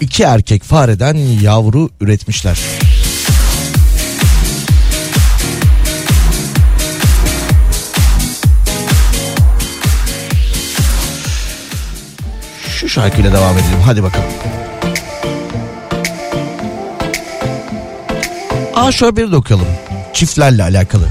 İki 0.00 0.22
erkek 0.22 0.64
fareden 0.64 1.14
yavru 1.42 1.90
üretmişler. 2.00 2.58
Şu 12.80 12.88
şarkıyla 12.88 13.32
devam 13.32 13.58
edelim. 13.58 13.80
Hadi 13.84 14.02
bakalım. 14.02 14.28
Aa 18.74 18.92
şöyle 18.92 19.16
bir 19.16 19.32
de 19.32 19.36
okuyalım. 19.36 19.66
Çiftlerle 20.12 20.62
alakalı. 20.62 21.08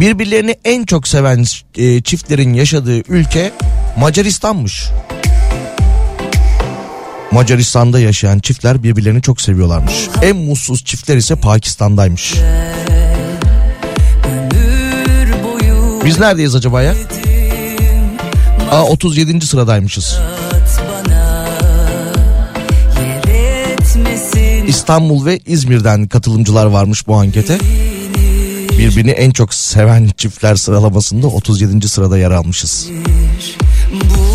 Birbirlerini 0.00 0.56
en 0.64 0.84
çok 0.84 1.08
seven 1.08 1.44
e, 1.76 2.02
çiftlerin 2.02 2.54
yaşadığı 2.54 2.96
ülke 2.96 3.52
Macaristan'mış. 3.98 4.88
Macaristan'da 7.30 8.00
yaşayan 8.00 8.38
çiftler 8.38 8.82
birbirlerini 8.82 9.22
çok 9.22 9.40
seviyorlarmış. 9.40 9.94
En 10.22 10.36
mutsuz 10.36 10.84
çiftler 10.84 11.16
ise 11.16 11.36
Pakistan'daymış. 11.36 12.34
Biz 16.04 16.18
neredeyiz 16.20 16.54
acaba 16.54 16.82
ya? 16.82 16.94
Aa 18.70 18.84
37. 18.84 19.46
sıradaymışız. 19.46 20.18
İstanbul 24.78 25.26
ve 25.26 25.38
İzmir'den 25.46 26.06
katılımcılar 26.06 26.66
varmış 26.66 27.06
bu 27.06 27.14
ankete. 27.14 27.58
Birbirini 28.78 29.10
en 29.10 29.30
çok 29.30 29.54
seven 29.54 30.10
çiftler 30.16 30.54
sıralamasında 30.56 31.26
37. 31.26 31.88
sırada 31.88 32.18
yer 32.18 32.30
almışız. 32.30 32.88
Bu 33.92 34.27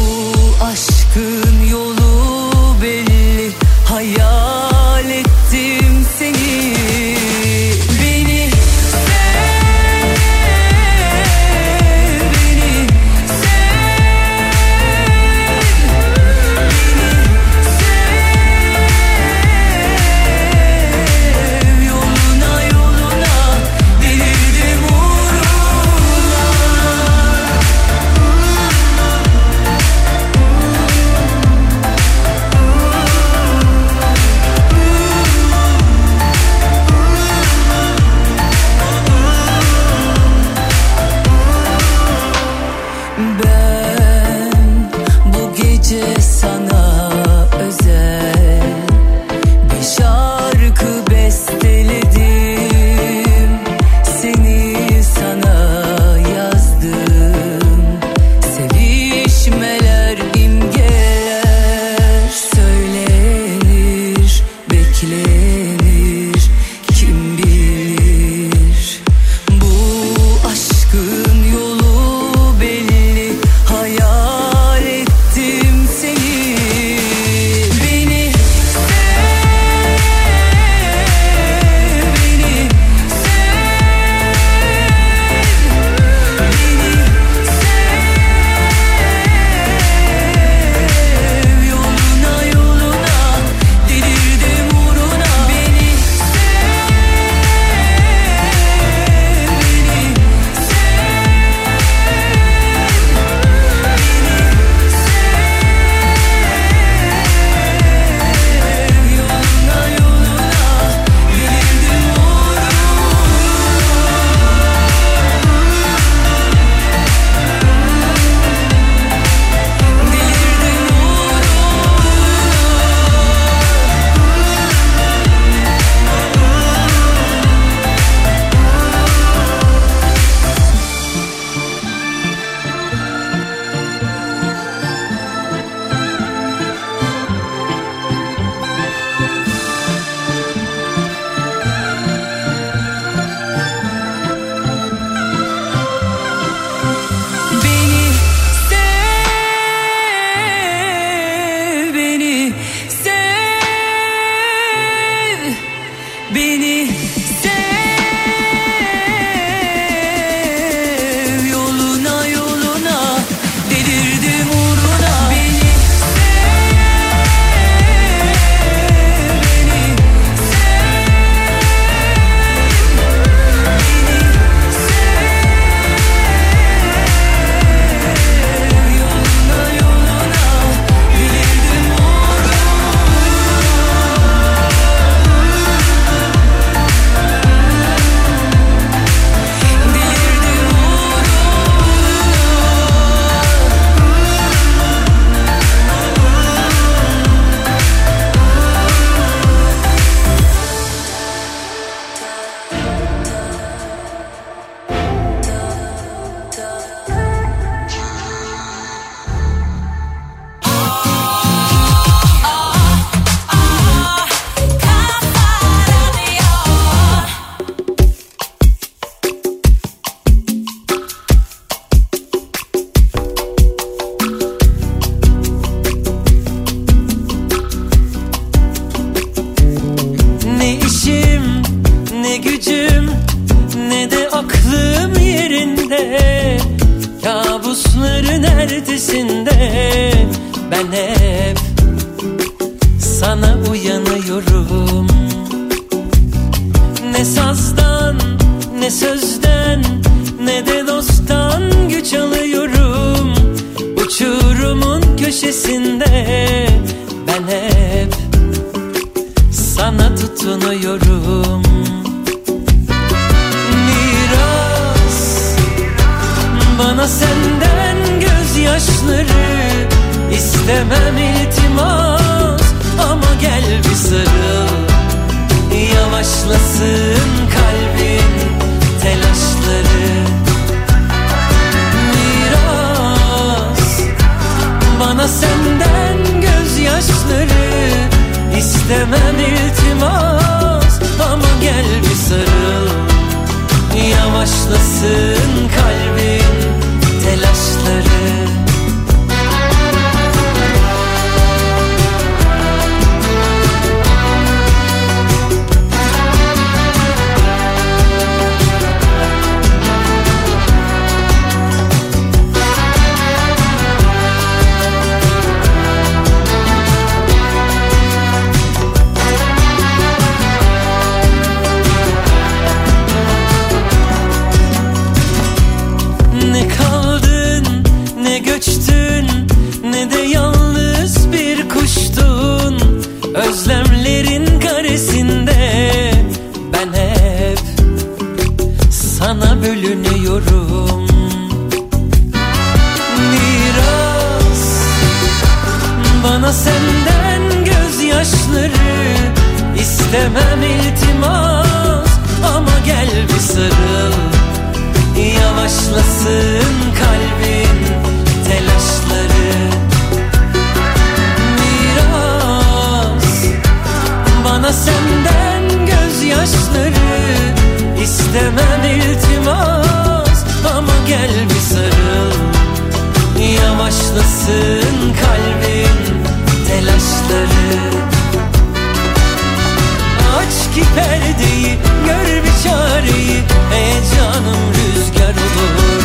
Çeki 380.76 380.88
perdeyi 380.96 381.78
gör 382.06 382.44
bir 382.44 382.64
çareyi. 382.64 383.44
Heyecanım 383.72 384.62
rüzgar 384.74 385.30
olur 385.30 386.04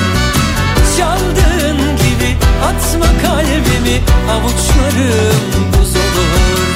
Çaldığın 0.99 1.97
gibi 1.97 2.37
atma 2.65 3.07
kalbimi 3.23 4.01
Avuçlarım 4.31 5.73
buz 5.73 5.97
olur. 5.97 6.69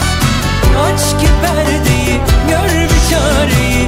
Aç 0.85 1.21
ki 1.21 1.29
perdeyi 1.43 2.21
gör 2.49 2.82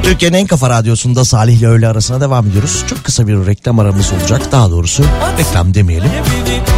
Türkiye'nin 0.03 0.37
en 0.37 0.47
kafa 0.47 0.71
radyosunda 0.71 1.25
Salih 1.25 1.59
ile 1.59 1.67
öğle 1.67 1.89
arasına 1.89 2.21
devam 2.21 2.47
ediyoruz. 2.47 2.85
Çok 2.89 3.05
kısa 3.05 3.27
bir 3.27 3.47
reklam 3.47 3.79
aramız 3.79 4.13
olacak. 4.13 4.53
Daha 4.53 4.71
doğrusu 4.71 5.05
reklam 5.39 5.75
demeyelim. 5.75 6.11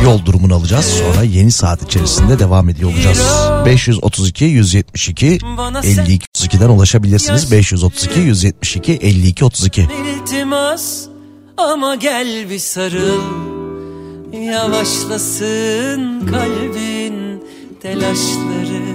Yol 0.05 0.25
durumunu 0.25 0.55
alacağız. 0.55 0.85
Sonra 0.85 1.23
yeni 1.23 1.53
saat 1.53 1.83
içerisinde 1.83 2.39
devam 2.39 2.69
ediyor 2.69 2.91
olacağız. 2.93 3.21
532 3.67 4.45
172 4.45 5.39
52 5.85 6.27
32'den 6.27 6.69
ulaşabilirsiniz. 6.69 7.53
532 7.53 8.21
172 8.21 8.93
52 8.93 9.45
32. 9.45 9.89
Ama 11.57 11.95
gel 11.95 12.51
bir 12.51 12.59
sarıl 12.59 13.23
Yavaşlasın 14.33 16.27
kalbin 16.27 17.43
telaşları 17.83 18.86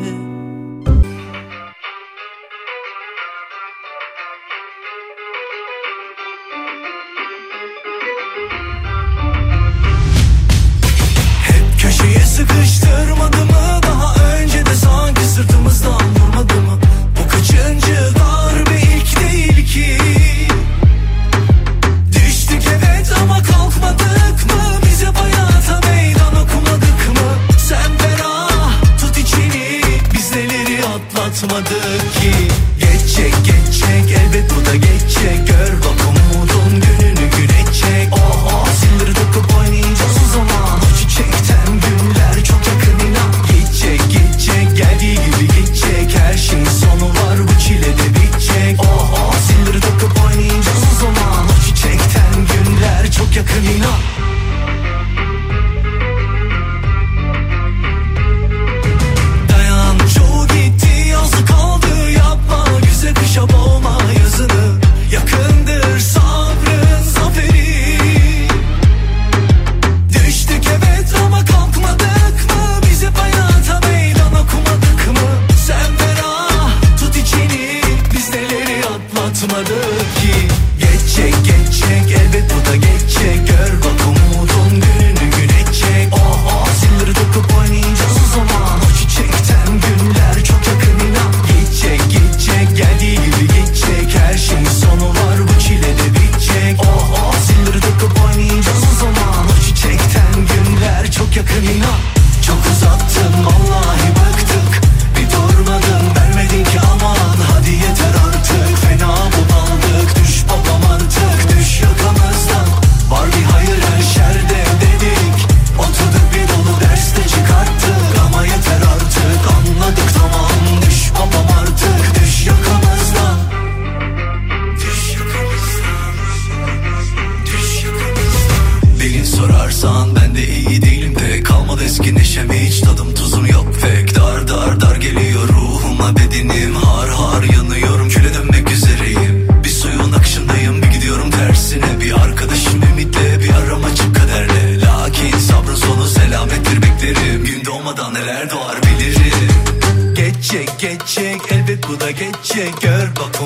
geçecek 152.12 152.82
Gör 152.82 153.08
bak 153.16 153.41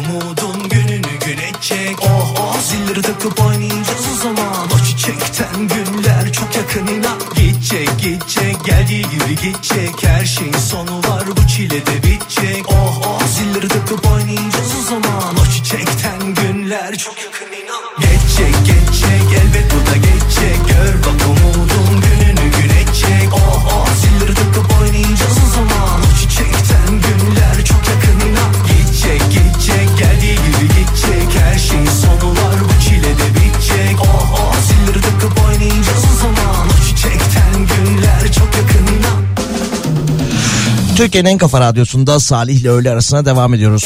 Türkiye'nin 40.96 41.30
en 41.30 41.38
kafa 41.38 41.60
radyosunda 41.60 42.20
Salih 42.20 42.56
ile 42.62 42.70
öğle 42.70 42.92
arasına 42.92 43.26
devam 43.26 43.54
ediyoruz. 43.54 43.86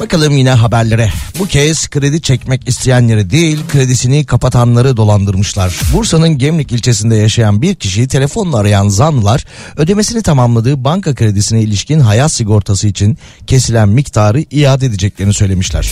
Bakalım 0.00 0.36
yine 0.36 0.50
haberlere. 0.50 1.10
Bu 1.38 1.46
kez 1.46 1.88
kredi 1.88 2.22
çekmek 2.22 2.68
isteyenleri 2.68 3.30
değil 3.30 3.58
kredisini 3.72 4.26
kapatanları 4.26 4.96
dolandırmışlar. 4.96 5.80
Bursa'nın 5.94 6.38
Gemlik 6.38 6.72
ilçesinde 6.72 7.16
yaşayan 7.16 7.62
bir 7.62 7.74
kişiyi 7.74 8.08
telefonla 8.08 8.58
arayan 8.58 8.88
zanlılar 8.88 9.44
ödemesini 9.76 10.22
tamamladığı 10.22 10.84
banka 10.84 11.14
kredisine 11.14 11.62
ilişkin 11.62 12.00
hayat 12.00 12.32
sigortası 12.32 12.88
için 12.88 13.18
kesilen 13.46 13.88
miktarı 13.88 14.44
iade 14.50 14.86
edeceklerini 14.86 15.34
söylemişler. 15.34 15.90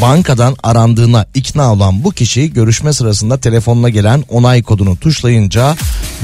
Bankadan 0.00 0.56
arandığına 0.62 1.26
ikna 1.34 1.72
olan 1.72 2.04
bu 2.04 2.10
kişi 2.10 2.52
görüşme 2.52 2.92
sırasında 2.92 3.38
telefonuna 3.38 3.88
gelen 3.88 4.24
onay 4.28 4.62
kodunu 4.62 4.96
tuşlayınca 4.96 5.76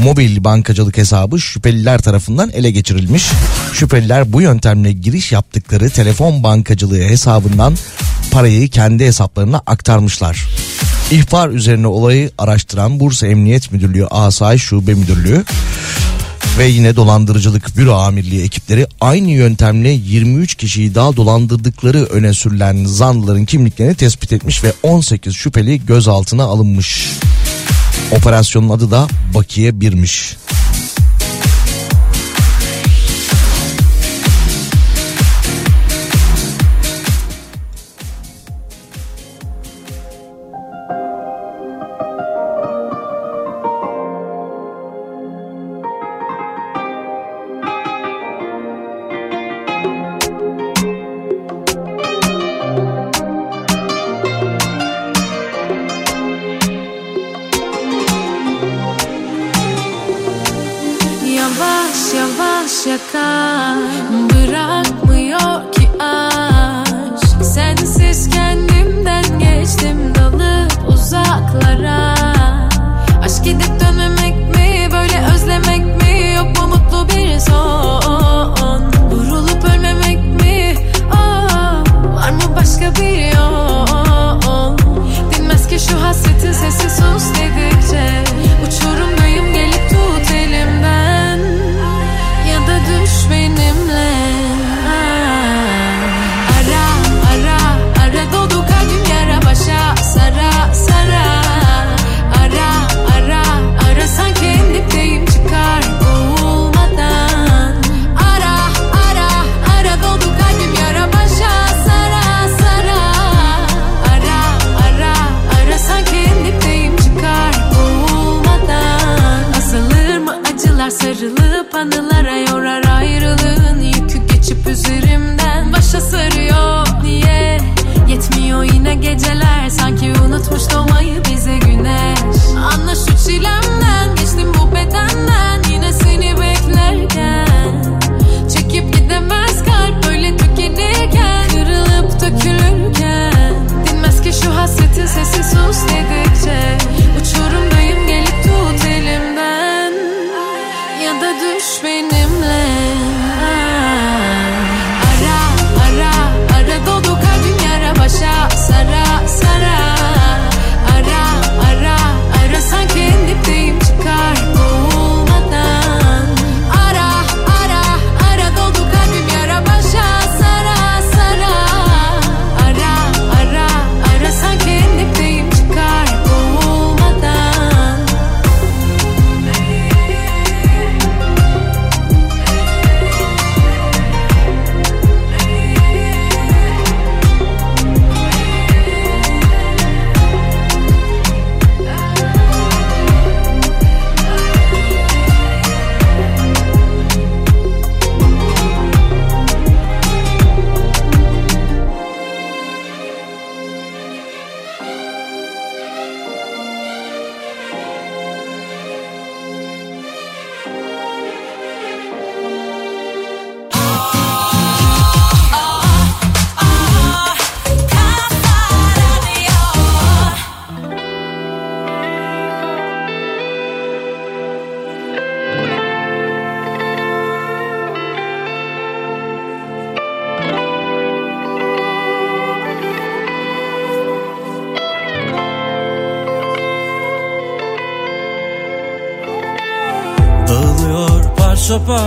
mobil 0.03 0.45
bankacılık 0.45 0.97
hesabı 0.97 1.41
şüpheliler 1.41 2.03
tarafından 2.03 2.51
ele 2.51 2.71
geçirilmiş. 2.71 3.31
Şüpheliler 3.73 4.33
bu 4.33 4.43
yöntemle 4.43 4.93
giriş 4.93 5.33
yaptıkları 5.33 5.91
telefon 5.91 6.43
bankacılığı 6.43 7.03
hesabından 7.03 7.75
parayı 8.31 8.69
kendi 8.69 9.05
hesaplarına 9.07 9.63
aktarmışlar. 9.67 10.49
İhbar 11.11 11.49
üzerine 11.49 11.87
olayı 11.87 12.31
araştıran 12.39 13.01
Bursa 13.01 13.27
Emniyet 13.27 13.73
Müdürlüğü 13.73 14.07
Asayiş 14.07 14.63
Şube 14.63 14.95
Müdürlüğü 14.95 15.45
ve 16.59 16.67
yine 16.67 16.97
dolandırıcılık 16.97 17.77
büro 17.77 17.95
amirliği 17.95 18.43
ekipleri 18.43 18.87
aynı 19.01 19.31
yöntemle 19.31 19.89
23 19.89 20.55
kişiyi 20.55 20.95
daha 20.95 21.17
dolandırdıkları 21.17 22.05
öne 22.05 22.33
sürülen 22.33 22.85
zanlıların 22.85 23.45
kimliklerini 23.45 23.95
tespit 23.95 24.33
etmiş 24.33 24.65
ve 24.65 24.73
18 24.83 25.35
şüpheli 25.35 25.87
gözaltına 25.87 26.45
alınmış. 26.45 27.11
Operasyonun 28.13 28.69
adı 28.69 28.91
da 28.91 29.09
Bakiye 29.35 29.71
1'miş. 29.71 30.37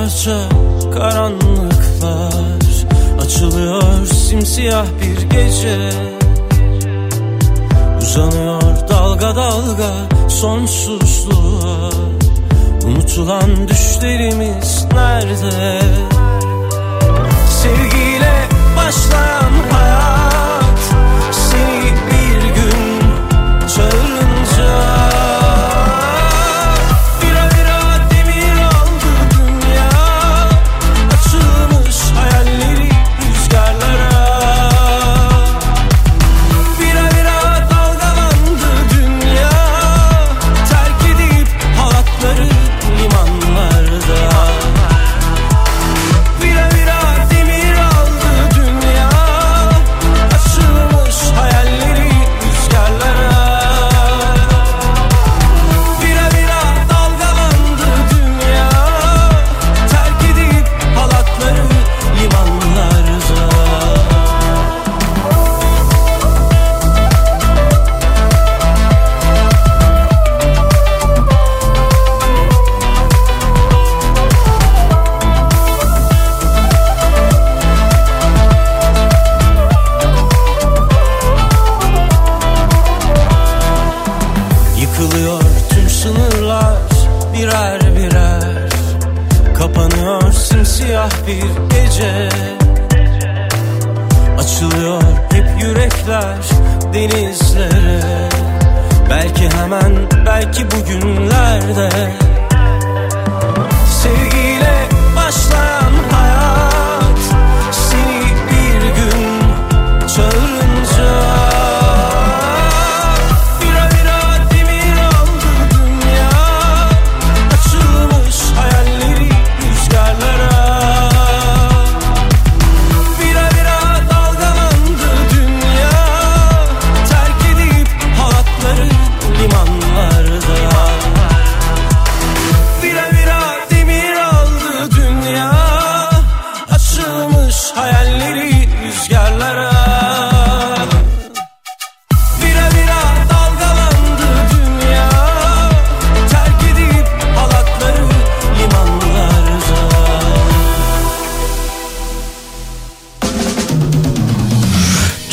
torture 0.02 0.51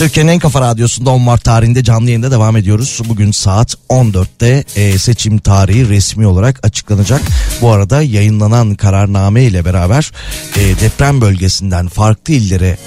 Türkiye'nin 0.08 0.32
en 0.32 0.38
kafa 0.38 0.60
radyosunda 0.60 1.10
10 1.10 1.20
Mart 1.20 1.44
tarihinde 1.44 1.84
canlı 1.84 2.06
yayında 2.06 2.30
devam 2.30 2.56
ediyoruz. 2.56 3.00
Bugün 3.08 3.32
saat 3.32 3.74
14'te 3.88 4.64
e, 4.76 4.98
seçim 4.98 5.38
tarihi 5.38 5.88
resmi 5.88 6.26
olarak 6.26 6.66
açıklanacak. 6.66 7.22
Bu 7.62 7.70
arada 7.70 8.02
yayınlanan 8.02 8.74
kararname 8.74 9.44
ile 9.44 9.64
beraber 9.64 10.12
e, 10.56 10.60
deprem 10.60 11.20
bölgesinden 11.20 11.88
farklı 11.88 12.34
illere 12.34 12.78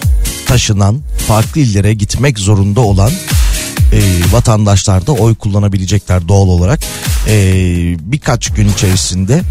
taşınan, 0.47 1.01
farklı 1.27 1.61
illere 1.61 1.93
gitmek 1.93 2.39
zorunda 2.39 2.81
olan 2.81 3.11
e, 3.91 3.99
vatandaşlar 4.31 5.07
da 5.07 5.11
oy 5.11 5.35
kullanabilecekler 5.35 6.27
doğal 6.27 6.47
olarak. 6.47 6.79
E, 7.27 7.33
birkaç 8.11 8.49
gün 8.49 8.69
içerisinde 8.69 9.41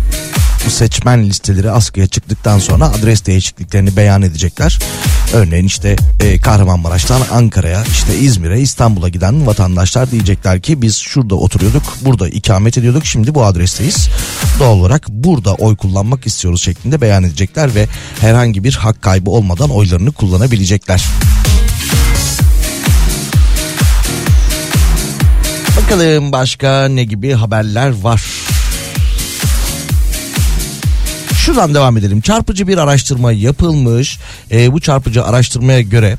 bu 0.66 0.70
seçmen 0.70 1.24
listeleri 1.24 1.70
askıya 1.70 2.06
çıktıktan 2.06 2.58
sonra 2.58 2.88
adres 2.88 3.26
değişikliklerini 3.26 3.96
beyan 3.96 4.22
edecekler. 4.22 4.78
Örneğin 5.32 5.66
işte 5.66 5.96
e, 6.20 6.38
Kahramanmaraş'tan 6.38 7.22
Ankara'ya, 7.32 7.84
işte 7.90 8.18
İzmir'e, 8.18 8.60
İstanbul'a 8.60 9.08
giden 9.08 9.46
vatandaşlar 9.46 10.10
diyecekler 10.10 10.60
ki 10.60 10.82
biz 10.82 10.96
şurada 10.96 11.34
oturuyorduk, 11.34 11.82
burada 12.00 12.28
ikamet 12.28 12.78
ediyorduk, 12.78 13.06
şimdi 13.06 13.34
bu 13.34 13.44
adresteyiz. 13.44 14.08
Doğal 14.58 14.78
olarak 14.78 15.08
burada 15.08 15.54
oy 15.54 15.76
kullanmak 15.76 16.26
istiyoruz 16.26 16.62
şeklinde 16.62 17.00
beyan 17.00 17.24
edecekler 17.24 17.74
ve 17.74 17.86
herhangi 18.20 18.64
bir 18.64 18.74
hak 18.74 19.02
kaybı 19.02 19.30
olmadan 19.30 19.70
oylarını 19.70 20.12
kullanabilecekler. 20.12 21.04
Bakalım 25.76 26.32
başka 26.32 26.88
ne 26.88 27.04
gibi 27.04 27.32
haberler 27.32 28.00
var. 28.00 28.22
Şuradan 31.40 31.74
devam 31.74 31.96
edelim. 31.96 32.20
Çarpıcı 32.20 32.68
bir 32.68 32.78
araştırma 32.78 33.32
yapılmış. 33.32 34.18
Ee, 34.50 34.72
bu 34.72 34.80
çarpıcı 34.80 35.24
araştırmaya 35.24 35.80
göre 35.80 36.16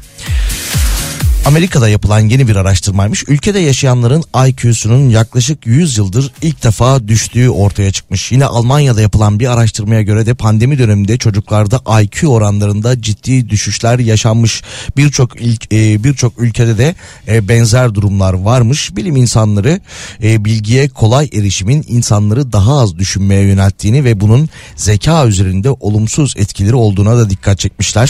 Amerika'da 1.45 1.89
yapılan 1.89 2.19
yeni 2.19 2.47
bir 2.47 2.55
araştırmaymış. 2.55 3.23
Ülkede 3.27 3.59
yaşayanların 3.59 4.23
IQ'sunun 4.47 5.09
yaklaşık 5.09 5.67
100 5.67 5.97
yıldır 5.97 6.31
ilk 6.41 6.63
defa 6.63 7.07
düştüğü 7.07 7.49
ortaya 7.49 7.91
çıkmış. 7.91 8.31
Yine 8.31 8.45
Almanya'da 8.45 9.01
yapılan 9.01 9.39
bir 9.39 9.47
araştırmaya 9.47 10.01
göre 10.01 10.25
de 10.25 10.33
pandemi 10.33 10.79
döneminde 10.79 11.17
çocuklarda 11.17 12.01
IQ 12.01 12.27
oranlarında 12.27 13.01
ciddi 13.01 13.49
düşüşler 13.49 13.99
yaşanmış. 13.99 14.61
Birçok 14.97 15.41
e, 15.71 16.03
birçok 16.03 16.41
ülkede 16.41 16.77
de 16.77 16.95
e, 17.27 17.47
benzer 17.47 17.95
durumlar 17.95 18.33
varmış. 18.33 18.95
Bilim 18.95 19.15
insanları 19.15 19.79
e, 20.23 20.45
bilgiye 20.45 20.89
kolay 20.89 21.29
erişimin 21.33 21.85
insanları 21.87 22.51
daha 22.51 22.79
az 22.79 22.97
düşünmeye 22.97 23.41
yönelttiğini 23.41 24.03
ve 24.03 24.19
bunun 24.19 24.49
zeka 24.75 25.27
üzerinde 25.27 25.69
olumsuz 25.71 26.33
etkileri 26.37 26.75
olduğuna 26.75 27.17
da 27.17 27.29
dikkat 27.29 27.59
çekmişler. 27.59 28.09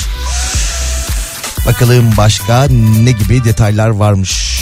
Bakalım 1.65 2.09
başka 2.17 2.67
ne 3.03 3.11
gibi 3.11 3.43
detaylar 3.43 3.89
varmış. 3.89 4.61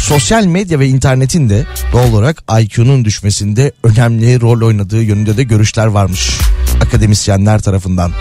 Sosyal 0.00 0.44
medya 0.44 0.80
ve 0.80 0.88
internetin 0.88 1.48
de 1.48 1.66
doğal 1.92 2.12
olarak 2.12 2.42
IQ'nun 2.60 3.04
düşmesinde 3.04 3.72
önemli 3.82 4.40
rol 4.40 4.66
oynadığı 4.66 5.02
yönünde 5.02 5.36
de 5.36 5.42
görüşler 5.42 5.86
varmış 5.86 6.38
akademisyenler 6.82 7.60
tarafından. 7.60 8.12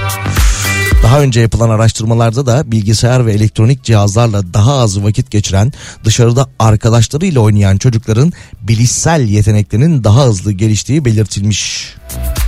Daha 1.04 1.22
önce 1.22 1.42
yapılan 1.42 1.70
araştırmalarda 1.70 2.46
da 2.46 2.72
bilgisayar 2.72 3.26
ve 3.26 3.34
elektronik 3.34 3.84
cihazlarla 3.84 4.54
daha 4.54 4.80
az 4.80 5.04
vakit 5.04 5.32
geçiren, 5.32 5.74
dışarıda 6.04 6.50
arkadaşlarıyla 6.60 7.42
oynayan 7.42 7.78
çocukların 7.78 8.34
bilişsel 8.62 9.22
yeteneklerinin 9.22 10.04
daha 10.04 10.26
hızlı 10.26 10.52
geliştiği 10.52 11.06
belirtilmiş. 11.06 11.94
Hop 12.16 12.47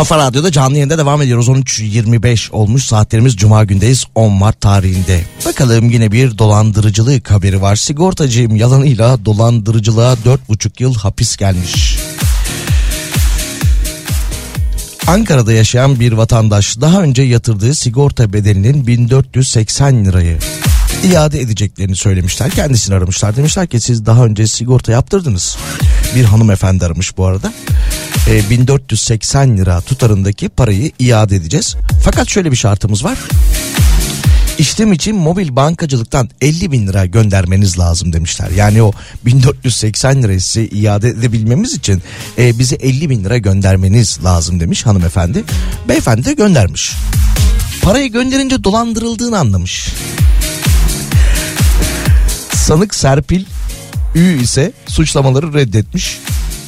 Kafa 0.00 0.18
Radyo'da 0.18 0.52
canlı 0.52 0.74
yayında 0.74 0.98
devam 0.98 1.22
ediyoruz. 1.22 1.48
13.25 1.48 2.50
olmuş 2.50 2.84
saatlerimiz 2.84 3.36
Cuma 3.36 3.64
gündeyiz 3.64 4.04
10 4.14 4.32
Mart 4.32 4.60
tarihinde. 4.60 5.24
Bakalım 5.46 5.90
yine 5.90 6.12
bir 6.12 6.38
dolandırıcılık 6.38 7.30
haberi 7.30 7.62
var. 7.62 7.76
Sigortacıyım 7.76 8.56
yalanıyla 8.56 9.24
dolandırıcılığa 9.24 10.14
4,5 10.14 10.82
yıl 10.82 10.94
hapis 10.94 11.36
gelmiş. 11.36 11.98
Ankara'da 15.06 15.52
yaşayan 15.52 16.00
bir 16.00 16.12
vatandaş 16.12 16.80
daha 16.80 17.02
önce 17.02 17.22
yatırdığı 17.22 17.74
sigorta 17.74 18.32
bedelinin 18.32 18.86
1480 18.86 20.04
lirayı 20.04 20.38
iade 21.12 21.40
edeceklerini 21.40 21.96
söylemişler. 21.96 22.50
Kendisini 22.50 22.94
aramışlar. 22.94 23.36
Demişler 23.36 23.66
ki 23.66 23.80
siz 23.80 24.06
daha 24.06 24.24
önce 24.24 24.46
sigorta 24.46 24.92
yaptırdınız. 24.92 25.56
Bir 26.14 26.24
hanımefendi 26.24 26.86
aramış 26.86 27.16
bu 27.16 27.26
arada. 27.26 27.52
E, 28.28 28.50
1480 28.50 29.58
lira 29.58 29.80
tutarındaki 29.80 30.48
parayı 30.48 30.90
iade 30.98 31.36
edeceğiz. 31.36 31.76
Fakat 32.04 32.28
şöyle 32.28 32.50
bir 32.50 32.56
şartımız 32.56 33.04
var. 33.04 33.18
İşlem 34.58 34.92
için 34.92 35.16
mobil 35.16 35.56
bankacılıktan 35.56 36.28
50 36.40 36.72
bin 36.72 36.86
lira 36.86 37.06
göndermeniz 37.06 37.78
lazım 37.78 38.12
demişler. 38.12 38.50
Yani 38.50 38.82
o 38.82 38.92
1480 39.26 40.22
lirayı 40.22 40.40
size 40.40 40.64
iade 40.64 41.08
edebilmemiz 41.08 41.74
için 41.74 42.02
e, 42.38 42.58
bize 42.58 42.76
50 42.76 43.10
bin 43.10 43.24
lira 43.24 43.38
göndermeniz 43.38 44.24
lazım 44.24 44.60
demiş 44.60 44.86
hanımefendi. 44.86 45.44
Beyefendi 45.88 46.24
de 46.24 46.32
göndermiş. 46.32 46.92
Parayı 47.82 48.12
gönderince 48.12 48.64
dolandırıldığını 48.64 49.38
anlamış. 49.38 49.88
Sanık 52.54 52.94
Serpil 52.94 53.44
Ü 54.14 54.42
ise 54.42 54.72
suçlamaları 54.86 55.54
reddetmiş. 55.54 56.18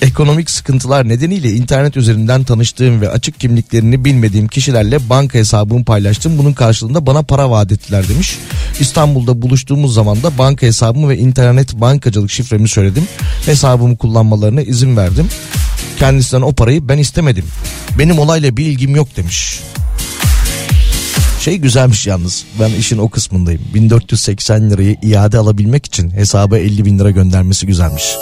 Ekonomik 0.03 0.51
sıkıntılar 0.51 1.09
nedeniyle 1.09 1.53
internet 1.53 1.97
üzerinden 1.97 2.45
tanıştığım 2.45 3.01
ve 3.01 3.09
açık 3.09 3.41
kimliklerini 3.41 4.05
bilmediğim 4.05 4.49
kişilerle 4.49 5.09
banka 5.11 5.39
hesabımı 5.39 5.85
paylaştım. 5.85 6.39
Bunun 6.39 6.53
karşılığında 6.53 7.07
bana 7.07 7.23
para 7.23 7.51
vaat 7.51 7.73
ettiler 7.73 8.09
demiş. 8.09 8.39
İstanbul'da 8.81 9.43
buluştuğumuz 9.43 9.95
zaman 9.95 10.23
da 10.23 10.39
banka 10.39 10.67
hesabımı 10.67 11.09
ve 11.09 11.19
internet 11.19 11.75
bankacılık 11.75 12.31
şifremi 12.31 12.69
söyledim. 12.69 13.05
Hesabımı 13.47 13.97
kullanmalarına 13.97 14.63
izin 14.63 14.97
verdim. 14.97 15.29
Kendisinden 15.99 16.43
o 16.43 16.53
parayı 16.53 16.89
ben 16.89 16.99
istemedim. 16.99 17.45
Benim 17.99 18.19
olayla 18.19 18.57
bir 18.57 18.67
ilgim 18.67 18.97
yok 18.97 19.17
demiş. 19.17 19.61
Şey 21.43 21.59
güzelmiş 21.59 22.07
yalnız. 22.07 22.45
Ben 22.61 22.71
işin 22.71 22.99
o 22.99 23.09
kısmındayım. 23.09 23.63
1480 23.75 24.71
lirayı 24.71 24.97
iade 25.03 25.39
alabilmek 25.39 25.87
için 25.87 26.11
hesaba 26.11 26.59
50 26.59 26.85
bin 26.85 26.99
lira 26.99 27.11
göndermesi 27.11 27.67
güzelmiş. 27.67 28.17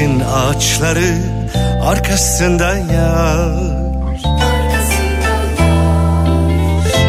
Zeytin 0.00 0.20
ağaçları 0.20 1.14
arkasında 1.82 2.74
yar 2.74 3.48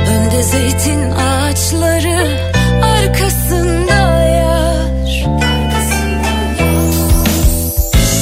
Önde 0.07 0.43
zeytin 0.43 1.11
ağaçları 1.11 2.37
arkasında 2.83 4.23
yar 4.23 5.25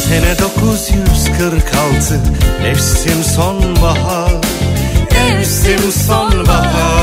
Sene 0.07 0.39
946 0.39 2.19
Mevsim 2.63 3.23
sonbahar. 3.23 4.31
Mevsim 5.11 5.91
sonbahar 5.91 6.98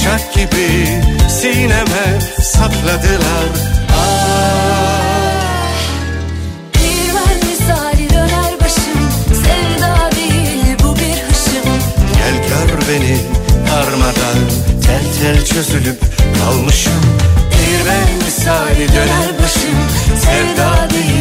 bıçak 0.00 0.34
gibi 0.34 0.86
sineme 1.28 2.20
sapladılar. 2.42 3.48
Ah. 3.92 5.00
beni 12.88 13.16
darmadan 13.70 14.38
Tel 14.86 15.02
tel 15.20 15.44
çözülüp 15.44 16.00
kalmışım 16.38 17.02
Bir 17.50 17.86
ben 17.86 18.24
misali 18.24 18.88
döner 18.88 19.38
başım 19.42 19.78
Sevda 20.20 20.90
değil 20.90 21.19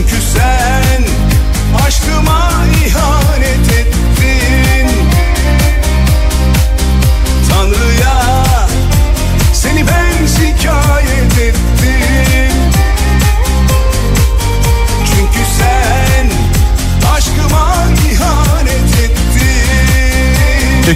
Çünkü 0.00 0.22
sen 0.22 0.59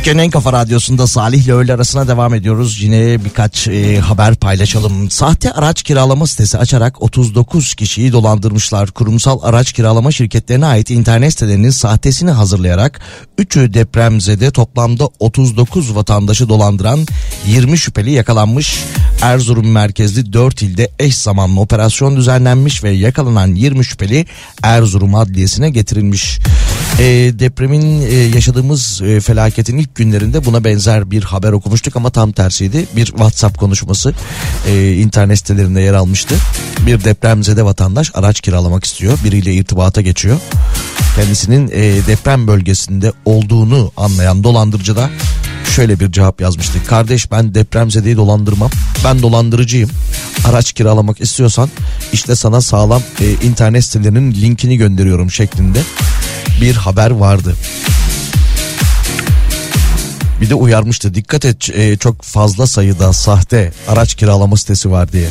Türkiye'nin 0.05 0.23
en 0.23 0.31
kafa 0.31 0.53
radyosunda 0.53 1.07
Salih 1.07 1.45
ile 1.45 1.53
öğle 1.53 1.75
arasına 1.75 2.09
devam 2.09 2.35
ediyoruz. 2.35 2.83
Yine 2.83 3.25
birkaç 3.25 3.69
e, 3.69 3.99
haber 3.99 4.35
paylaşalım. 4.35 5.11
Sahte 5.11 5.53
araç 5.53 5.83
kiralama 5.83 6.27
sitesi 6.27 6.59
açarak 6.59 7.03
39 7.03 7.75
kişiyi 7.75 8.13
dolandırmışlar. 8.13 8.91
Kurumsal 8.91 9.39
araç 9.43 9.73
kiralama 9.73 10.13
şirketlerine 10.13 10.67
ait 10.67 10.91
internet 10.91 11.33
sitelerinin 11.33 11.71
sahtesini 11.71 12.31
hazırlayarak 12.31 13.01
3'ü 13.39 13.75
depremzede 13.75 14.51
toplamda 14.51 15.09
39 15.19 15.97
vatandaşı 15.97 16.49
dolandıran 16.49 17.07
20 17.47 17.79
şüpheli 17.79 18.11
yakalanmış. 18.11 18.79
Erzurum 19.23 19.71
merkezli 19.71 20.33
4 20.33 20.63
ilde 20.63 20.91
eş 20.99 21.17
zamanlı 21.17 21.61
operasyon 21.61 22.17
düzenlenmiş 22.17 22.85
ve 22.85 22.91
yakalanan 22.91 23.55
20 23.55 23.85
şüpheli 23.85 24.27
Erzurum 24.63 25.15
Adliyesi'ne 25.15 25.71
getirilmiş. 25.71 26.39
E, 26.99 27.05
depremin 27.39 28.01
e, 28.01 28.15
yaşadığımız 28.15 29.03
e, 29.03 29.21
felaketin 29.21 29.79
ilk 29.79 29.95
günlerinde 29.95 30.45
buna 30.45 30.65
benzer 30.65 31.11
bir 31.11 31.23
haber 31.23 31.53
okumuştuk 31.53 31.97
ama 31.97 32.11
tam 32.11 32.33
tersiydi. 32.33 32.87
Bir 32.97 33.07
WhatsApp 33.07 33.59
konuşması 33.59 34.15
e, 34.69 34.93
internet 34.93 35.39
sitelerinde 35.39 35.81
yer 35.81 35.95
almıştı. 35.95 36.35
Bir 36.87 37.05
depremzede 37.05 37.65
vatandaş 37.65 38.11
araç 38.15 38.41
kiralamak 38.41 38.85
istiyor. 38.85 39.19
Biriyle 39.25 39.55
irtibata 39.55 40.01
geçiyor. 40.01 40.41
Kendisinin 41.17 41.69
e, 41.69 42.07
deprem 42.07 42.47
bölgesinde 42.47 43.13
olduğunu 43.25 43.93
anlayan 43.97 44.45
dolandırıcı 44.45 44.97
da 44.97 45.11
şöyle 45.75 46.01
bir 46.01 46.13
cevap 46.13 46.41
yazmıştı. 46.41 46.79
Kardeş 46.87 47.31
ben 47.31 47.55
depremzedeyi 47.55 48.17
dolandırmam. 48.17 48.71
Ben 49.05 49.23
dolandırıcıyım. 49.23 49.91
Araç 50.49 50.73
kiralamak 50.73 51.21
istiyorsan 51.21 51.71
işte 52.13 52.37
sana 52.37 52.61
sağlam 52.61 53.03
e, 53.21 53.47
internet 53.47 53.85
sitelerinin 53.85 54.35
linkini 54.35 54.77
gönderiyorum 54.77 55.31
şeklinde 55.31 55.79
bir 56.61 56.75
haber 56.75 57.11
vardı. 57.11 57.55
Bir 60.41 60.51
de 60.51 60.55
uyarmıştı 60.55 61.15
dikkat 61.15 61.45
et 61.45 61.71
e, 61.71 61.97
çok 61.97 62.23
fazla 62.23 62.67
sayıda 62.67 63.13
sahte 63.13 63.73
araç 63.89 64.15
kiralama 64.15 64.57
sitesi 64.57 64.91
var 64.91 65.13
diye. 65.13 65.29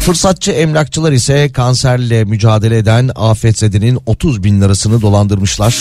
Fırsatçı 0.00 0.50
emlakçılar 0.50 1.12
ise 1.12 1.52
kanserle 1.52 2.24
mücadele 2.24 2.78
eden 2.78 3.10
afetzedenin 3.16 3.98
30 4.06 4.44
bin 4.44 4.60
lirasını 4.60 5.02
dolandırmışlar. 5.02 5.76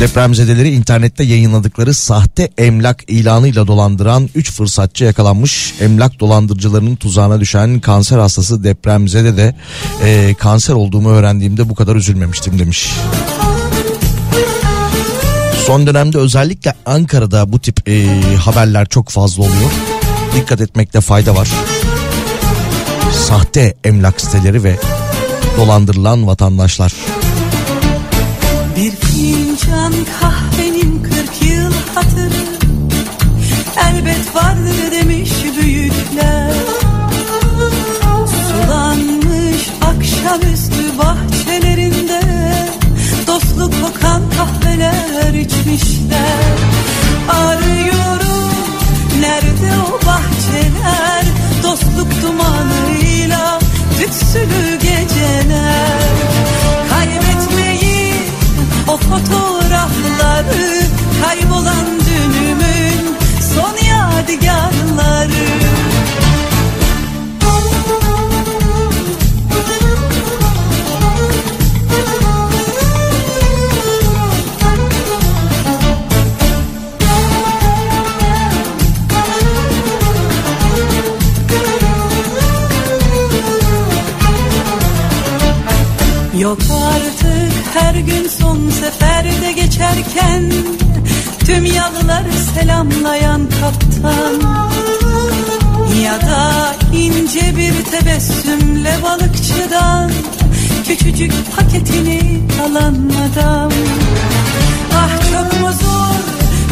Depremzedeleri 0.00 0.70
internette 0.70 1.24
yayınladıkları 1.24 1.94
sahte 1.94 2.50
emlak 2.58 3.04
ilanıyla 3.08 3.66
dolandıran 3.66 4.28
3 4.34 4.52
fırsatçı 4.52 5.04
yakalanmış. 5.04 5.74
Emlak 5.80 6.20
dolandırıcılarının 6.20 6.96
tuzağına 6.96 7.40
düşen 7.40 7.80
kanser 7.80 8.18
hastası 8.18 8.64
depremzede 8.64 9.36
de 9.36 9.56
e, 10.04 10.34
kanser 10.38 10.74
olduğumu 10.74 11.08
öğrendiğimde 11.08 11.68
bu 11.68 11.74
kadar 11.74 11.96
üzülmemiştim 11.96 12.58
demiş. 12.58 12.90
Son 15.66 15.86
dönemde 15.86 16.18
özellikle 16.18 16.74
Ankara'da 16.86 17.52
bu 17.52 17.58
tip 17.58 17.88
e, 17.88 18.06
haberler 18.36 18.86
çok 18.86 19.08
fazla 19.08 19.42
oluyor. 19.42 19.70
Dikkat 20.36 20.60
etmekte 20.60 21.00
fayda 21.00 21.34
var. 21.36 21.48
Sahte 23.12 23.74
emlak 23.84 24.20
siteleri 24.20 24.64
ve 24.64 24.76
dolandırılan 25.56 26.26
vatandaşlar. 26.26 26.92
Bir 28.76 28.92
fincan 29.72 29.92
kahvenin 30.20 31.02
kırk 31.02 31.50
yıl 31.50 31.72
hatırı 31.94 32.42
Elbet 33.88 34.34
vardır 34.34 34.92
demiş 34.92 35.32
büyükler. 35.60 36.52
Sulanmış 38.26 39.68
akşamüstü 39.80 40.98
bahçelerinde 40.98 42.22
Dostluk 43.26 43.72
kokan 43.82 44.22
kahveler 44.30 45.34
içmişler. 45.34 46.56
Arıyorum 47.28 48.52
nerede 49.20 49.72
o 49.88 50.06
bahçeler? 50.06 51.24
Dostluk 51.62 52.22
dumanıyla 52.22 53.58
tütsülü 53.98 54.81
gün 88.22 88.28
son 88.28 88.70
seferde 88.70 89.52
geçerken 89.52 90.52
Tüm 91.46 91.64
yalıları 91.64 92.32
selamlayan 92.54 93.40
kaptan. 93.60 94.50
Ya 96.04 96.20
da 96.20 96.74
ince 96.92 97.56
bir 97.56 97.84
tebessümle 97.84 98.94
balıkçıdan 99.02 100.10
Küçücük 100.86 101.32
paketini 101.56 102.40
alan 102.62 102.94
adam. 102.94 103.72
Ah 104.94 105.10
çok 105.32 105.60
mu 105.60 105.72
zor 105.72 106.22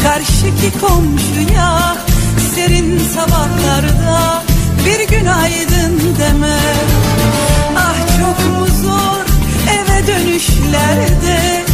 karşıki 0.02 0.80
komşuya 0.80 1.96
Serin 2.54 2.98
sabahlarda 2.98 4.42
bir 4.86 5.16
günaydın 5.16 6.00
demek 6.18 6.90
Ah 7.76 8.18
çok 8.18 8.50
mu 8.50 8.66
zor 8.82 9.19
eve 10.40 10.50
dönüşlerde 10.50 11.64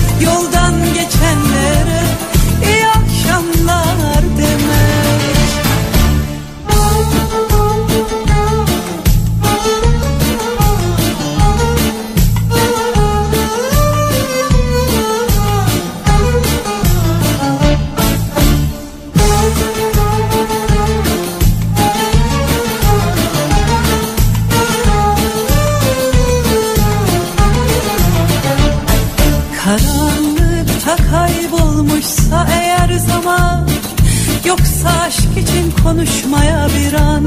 konuşmaya 35.86 36.68
bir 36.76 36.92
an. 36.92 37.24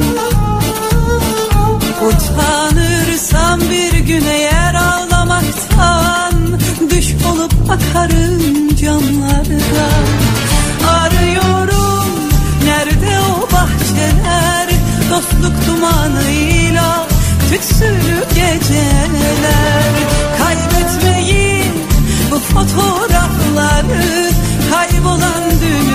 Utanırsam 2.07 3.59
bir 3.59 3.99
gün 3.99 4.23
eğer 4.25 4.73
ağlamaktan 4.75 6.33
Düş 6.89 7.15
olup 7.31 7.53
akarım 7.69 8.75
camlardan 8.75 10.05
Arıyorum 10.89 12.11
nerede 12.65 13.19
o 13.19 13.41
bahçeler? 13.53 14.69
Dostluk 15.11 15.53
dumanıyla 15.67 17.07
tütsülü 17.51 18.19
geceler. 18.35 19.93
Kaybetmeyin 20.37 21.73
bu 22.31 22.39
fotoğrafları. 22.39 24.29
Kaybolan 24.71 25.49
son 25.59 25.88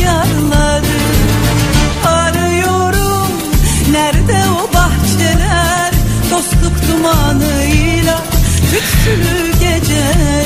yadigarları 0.00 0.86
Arıyorum 2.04 3.32
nerede 3.90 4.42
o 4.50 4.74
bahçeler 4.74 5.92
Dostluk 6.30 6.88
dumanıyla 6.88 8.22
tütsülü 8.70 9.52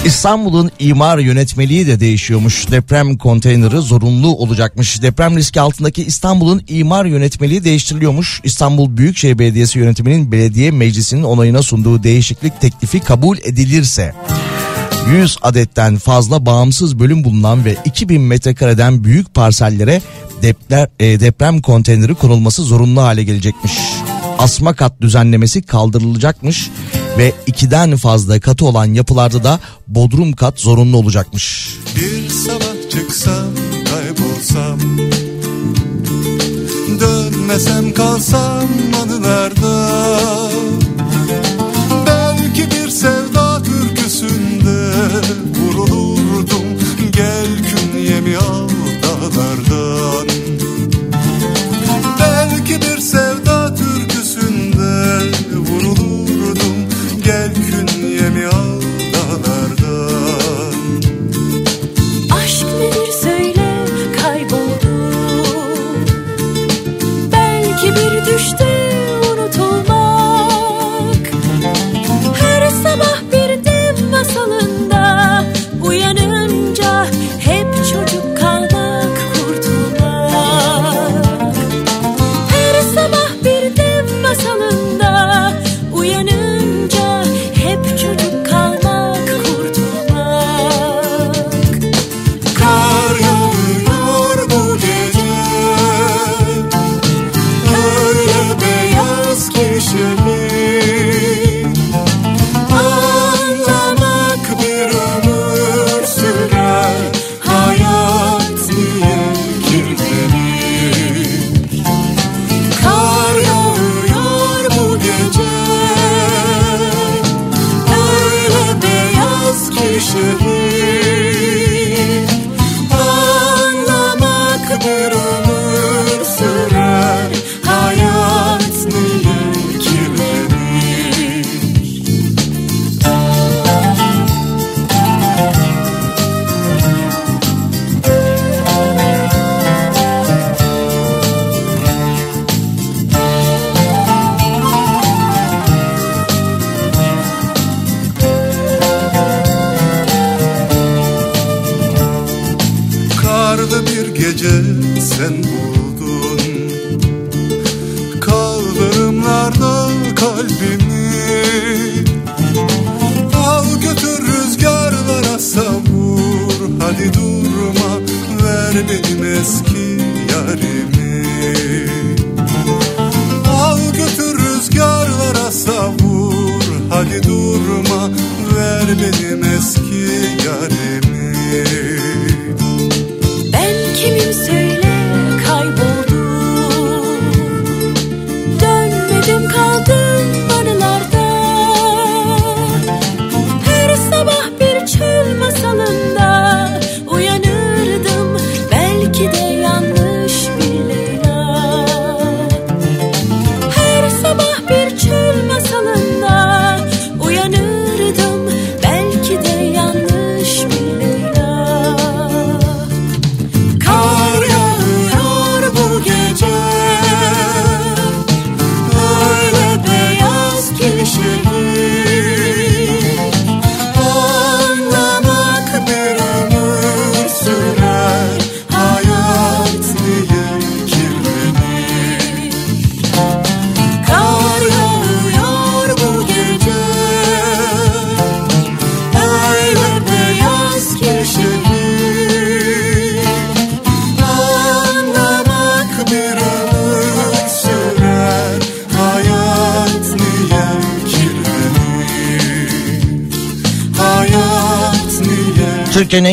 İstanbul'un 0.06 0.70
imar 0.78 1.18
yönetmeliği 1.18 1.86
de 1.86 2.00
değişiyormuş. 2.00 2.70
Deprem 2.70 3.18
konteyneri 3.18 3.76
zorunlu 3.76 4.36
olacakmış. 4.36 5.02
Deprem 5.02 5.36
riski 5.36 5.60
altındaki 5.60 6.04
İstanbul'un 6.04 6.62
imar 6.68 7.04
yönetmeliği 7.04 7.64
değiştiriliyormuş. 7.64 8.40
İstanbul 8.44 8.96
Büyükşehir 8.96 9.38
Belediyesi 9.38 9.78
yönetiminin 9.78 10.32
belediye 10.32 10.70
meclisinin 10.70 11.22
onayına 11.22 11.62
sunduğu 11.62 12.02
değişiklik 12.02 12.60
teklifi 12.60 13.00
kabul 13.00 13.38
edilirse 13.38 14.14
100 15.10 15.36
adetten 15.42 15.96
fazla 15.96 16.46
bağımsız 16.46 16.98
bölüm 16.98 17.24
bulunan 17.24 17.64
ve 17.64 17.76
2000 17.84 18.22
metrekareden 18.22 19.04
büyük 19.04 19.34
parsellere 19.34 20.02
depler, 20.42 20.88
e, 21.00 21.20
deprem 21.20 21.62
konteyneri 21.62 22.14
kurulması 22.14 22.62
zorunlu 22.62 23.02
hale 23.02 23.24
gelecekmiş. 23.24 23.72
Asma 24.38 24.74
kat 24.74 25.00
düzenlemesi 25.00 25.62
kaldırılacakmış. 25.62 26.70
Ve 27.18 27.32
ikiden 27.46 27.96
fazla 27.96 28.40
katı 28.40 28.66
olan 28.66 28.84
yapılarda 28.84 29.44
da 29.44 29.60
bodrum 29.88 30.32
kat 30.32 30.60
zorunlu 30.60 30.96
olacakmış. 30.96 31.76
Bir 31.96 32.28
sabah 32.28 32.90
çıksam 32.90 33.46
kaybolsam 33.90 34.80
Dönmesem 37.00 37.94
kalsam 37.94 38.68
anılarda 39.02 39.90
Belki 42.06 42.70
bir 42.70 42.88
sevda 42.88 43.35
Vurulurdum. 45.56 46.66
Gel 47.12 47.46
künyemi 47.70 48.36
al 48.36 48.68
dağlardan. 49.02 50.28
Belki 52.20 52.80
bir 52.82 52.98
sevda 52.98 53.35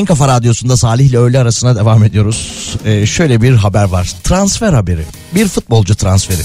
Türkiye'nin 0.04 0.20
en 0.20 0.26
kafa 0.26 0.28
radyosunda 0.28 0.78
Salih 0.78 1.06
ile 1.06 1.18
öğle 1.18 1.40
arasına 1.40 1.76
devam 1.76 2.04
ediyoruz. 2.04 2.76
Ee, 2.86 3.06
şöyle 3.06 3.42
bir 3.42 3.56
haber 3.56 3.84
var. 3.84 4.14
Transfer 4.24 4.74
haberi. 4.74 5.06
Bir 5.36 5.48
futbolcu 5.48 5.96
transferi. 5.96 6.42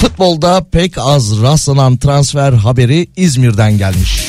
Futbolda 0.00 0.64
pek 0.72 0.98
az 0.98 1.42
rastlanan 1.42 1.96
transfer 1.96 2.52
haberi 2.52 3.08
İzmir'den 3.16 3.78
gelmiş. 3.78 4.24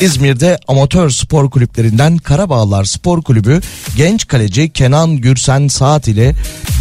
İzmir'de 0.00 0.58
amatör 0.68 1.10
spor 1.10 1.50
kulüplerinden 1.50 2.16
Karabağlar 2.16 2.84
Spor 2.84 3.22
Kulübü 3.22 3.60
genç 3.96 4.26
kaleci 4.26 4.70
Kenan 4.70 5.16
Gürsen 5.16 5.68
Saat 5.68 6.08
ile 6.08 6.34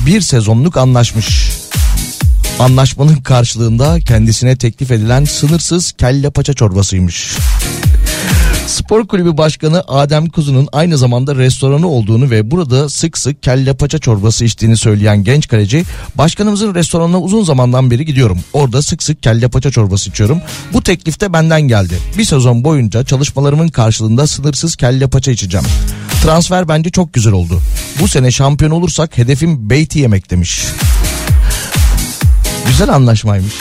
bir 0.05 0.21
sezonluk 0.21 0.77
anlaşmış. 0.77 1.51
Anlaşmanın 2.59 3.15
karşılığında 3.15 3.99
kendisine 3.99 4.55
teklif 4.55 4.91
edilen 4.91 5.25
sınırsız 5.25 5.91
kelle 5.91 6.29
paça 6.29 6.53
çorbasıymış. 6.53 7.37
Spor 8.67 9.07
kulübü 9.07 9.37
başkanı 9.37 9.83
Adem 9.87 10.29
Kuzu'nun 10.29 10.67
aynı 10.71 10.97
zamanda 10.97 11.35
restoranı 11.35 11.87
olduğunu 11.87 12.29
ve 12.29 12.51
burada 12.51 12.89
sık 12.89 13.17
sık 13.17 13.43
kelle 13.43 13.73
paça 13.73 13.99
çorbası 13.99 14.45
içtiğini 14.45 14.77
söyleyen 14.77 15.23
genç 15.23 15.47
kaleci, 15.47 15.85
başkanımızın 16.15 16.75
restoranına 16.75 17.21
uzun 17.21 17.43
zamandan 17.43 17.91
beri 17.91 18.05
gidiyorum. 18.05 18.39
Orada 18.53 18.81
sık 18.81 19.03
sık 19.03 19.23
kelle 19.23 19.47
paça 19.47 19.71
çorbası 19.71 20.09
içiyorum. 20.09 20.41
Bu 20.73 20.83
teklif 20.83 21.21
de 21.21 21.33
benden 21.33 21.61
geldi. 21.61 21.97
Bir 22.17 22.23
sezon 22.23 22.63
boyunca 22.63 23.03
çalışmalarımın 23.03 23.67
karşılığında 23.67 24.27
sınırsız 24.27 24.75
kelle 24.75 25.07
paça 25.07 25.31
içeceğim. 25.31 25.65
Transfer 26.23 26.67
bence 26.67 26.89
çok 26.89 27.13
güzel 27.13 27.33
oldu. 27.33 27.61
Bu 27.99 28.07
sene 28.07 28.31
şampiyon 28.31 28.71
olursak 28.71 29.17
hedefim 29.17 29.69
beyti 29.69 29.99
yemek 29.99 30.31
demiş. 30.31 30.65
Güzel 32.67 32.89
anlaşmaymış. 32.89 33.53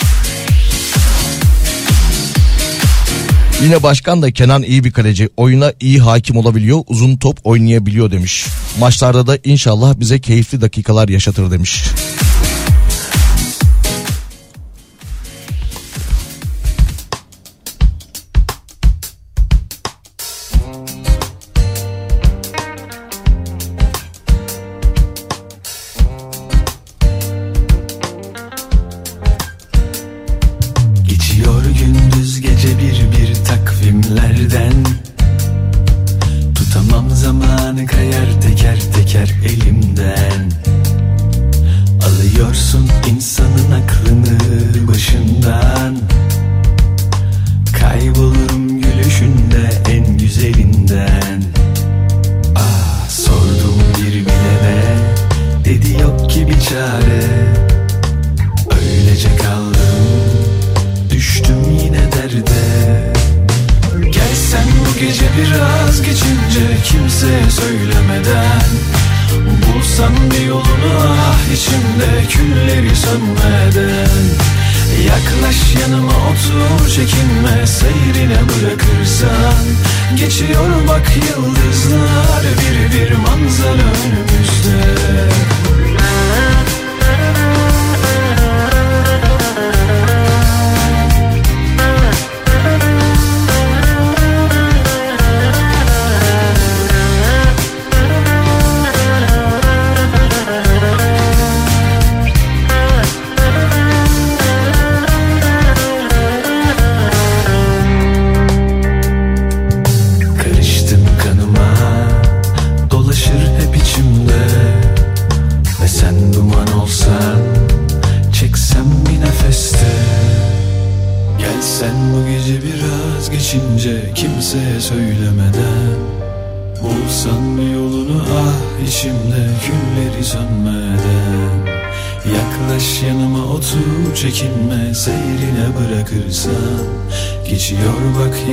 Yine 3.65 3.83
başkan 3.83 4.23
da 4.23 4.31
Kenan 4.31 4.63
iyi 4.63 4.85
bir 4.85 4.93
kaleci. 4.93 5.29
Oyuna 5.37 5.73
iyi 5.81 5.99
hakim 5.99 6.37
olabiliyor. 6.37 6.81
Uzun 6.89 7.17
top 7.17 7.39
oynayabiliyor 7.45 8.11
demiş. 8.11 8.47
Maçlarda 8.79 9.27
da 9.27 9.39
inşallah 9.45 10.01
bize 10.01 10.21
keyifli 10.21 10.61
dakikalar 10.61 11.09
yaşatır 11.09 11.51
demiş. 11.51 11.85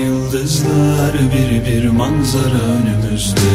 Yıldızlar 0.05 1.13
bir 1.13 1.65
bir 1.65 1.89
manzara 1.89 2.61
önümüzde. 2.75 3.51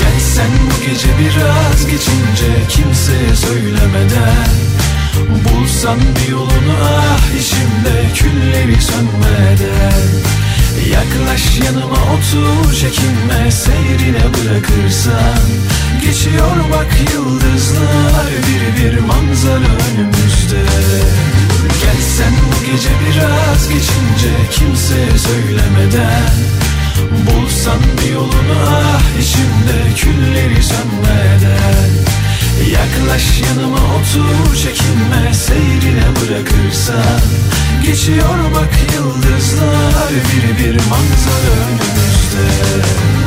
Gelsen 0.00 0.50
bu 0.66 0.86
gece 0.86 1.08
biraz 1.20 1.86
geçince 1.86 2.68
kimseye 2.68 3.36
söylemeden. 3.36 4.50
Bulsan 5.44 5.98
bir 5.98 6.32
yolunu 6.32 6.76
ah 6.82 7.40
içimde 7.40 8.14
külleri 8.14 8.82
sönmeden. 8.82 10.10
Yaklaş 10.92 11.60
yanıma 11.64 11.96
otur 11.96 12.74
çekinme 12.74 13.50
seyrine 13.50 14.24
bırakırsan. 14.34 15.48
Geçiyor 16.04 16.56
bak 16.72 16.96
yıldızlar 17.12 18.30
bir 18.46 18.84
bir 18.84 18.98
manzara 18.98 19.72
önümüzde 19.90 20.60
Gelsen 21.82 22.32
bu 22.46 22.66
gece 22.66 22.90
biraz 23.06 23.68
geçince 23.68 24.32
kimseye 24.50 25.18
söylemeden 25.18 26.32
Bulsan 27.26 27.78
bir 27.98 28.12
yolunu 28.12 28.58
ah 28.68 29.02
içimde 29.20 29.94
külleri 29.96 30.62
sönmeden 30.62 31.90
Yaklaş 32.72 33.40
yanıma 33.40 33.78
otur 33.78 34.56
çekinme 34.56 35.34
seyrine 35.34 36.06
bırakırsan 36.20 37.20
Geçiyor 37.86 38.38
bak 38.54 38.74
yıldızlar 38.94 40.10
bir 40.10 40.64
bir 40.64 40.74
manzara 40.74 41.54
önümüzde 41.68 43.19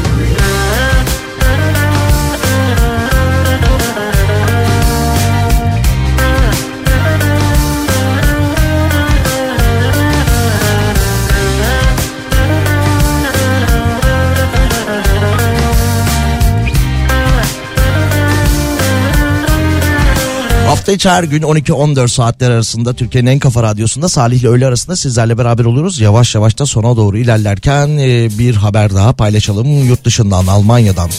Hafta 20.74 20.92
içi 20.92 21.10
her 21.10 21.24
gün 21.24 21.42
12-14 21.42 22.08
saatler 22.08 22.52
arasında 22.52 22.94
Türkiye'nin 22.94 23.30
en 23.30 23.40
kafa 23.40 23.64
radyosunda 23.64 24.10
Salih 24.10 24.40
ile 24.40 24.48
öğle 24.48 24.68
arasında 24.68 24.96
sizlerle 24.96 25.38
beraber 25.38 25.66
oluruz. 25.66 26.00
Yavaş 26.00 26.36
yavaş 26.36 26.60
da 26.60 26.66
sona 26.66 26.98
doğru 26.98 27.18
ilerlerken 27.18 27.88
e, 27.88 28.30
bir 28.40 28.56
haber 28.56 28.96
daha 28.96 29.14
paylaşalım 29.14 29.86
yurt 29.86 30.06
dışından 30.06 30.48
Almanya'dan. 30.48 31.10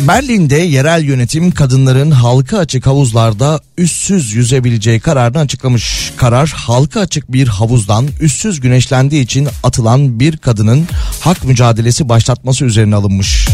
Berlin'de 0.00 0.56
yerel 0.56 1.04
yönetim 1.04 1.50
kadınların 1.50 2.10
halka 2.10 2.58
açık 2.58 2.86
havuzlarda 2.86 3.60
üstsüz 3.78 4.32
yüzebileceği 4.32 5.00
kararını 5.00 5.38
açıklamış. 5.38 6.12
Karar 6.16 6.48
halka 6.48 7.00
açık 7.00 7.32
bir 7.32 7.48
havuzdan 7.48 8.08
üstsüz 8.20 8.60
güneşlendiği 8.60 9.24
için 9.24 9.48
atılan 9.62 10.20
bir 10.20 10.36
kadının 10.36 10.88
hak 11.20 11.44
mücadelesi 11.44 12.08
başlatması 12.08 12.64
üzerine 12.64 12.94
alınmış. 12.94 13.48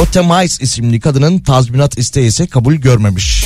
Lotte 0.00 0.20
Mais 0.20 0.60
isimli 0.60 1.00
kadının 1.00 1.38
tazminat 1.38 1.98
isteği 1.98 2.26
ise 2.26 2.46
kabul 2.46 2.74
görmemiş. 2.74 3.44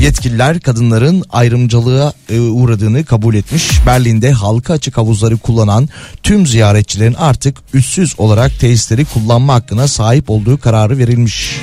Yetkililer 0.00 0.60
kadınların 0.60 1.24
ayrımcılığa 1.30 2.12
e, 2.30 2.40
uğradığını 2.40 3.04
kabul 3.04 3.34
etmiş. 3.34 3.86
Berlin'de 3.86 4.32
halka 4.32 4.72
açık 4.72 4.96
havuzları 4.96 5.38
kullanan 5.38 5.88
tüm 6.22 6.46
ziyaretçilerin 6.46 7.14
artık 7.14 7.56
üstsüz 7.74 8.14
olarak 8.18 8.60
tesisleri 8.60 9.04
kullanma 9.04 9.54
hakkına 9.54 9.88
sahip 9.88 10.30
olduğu 10.30 10.58
kararı 10.58 10.98
verilmiş. 10.98 11.60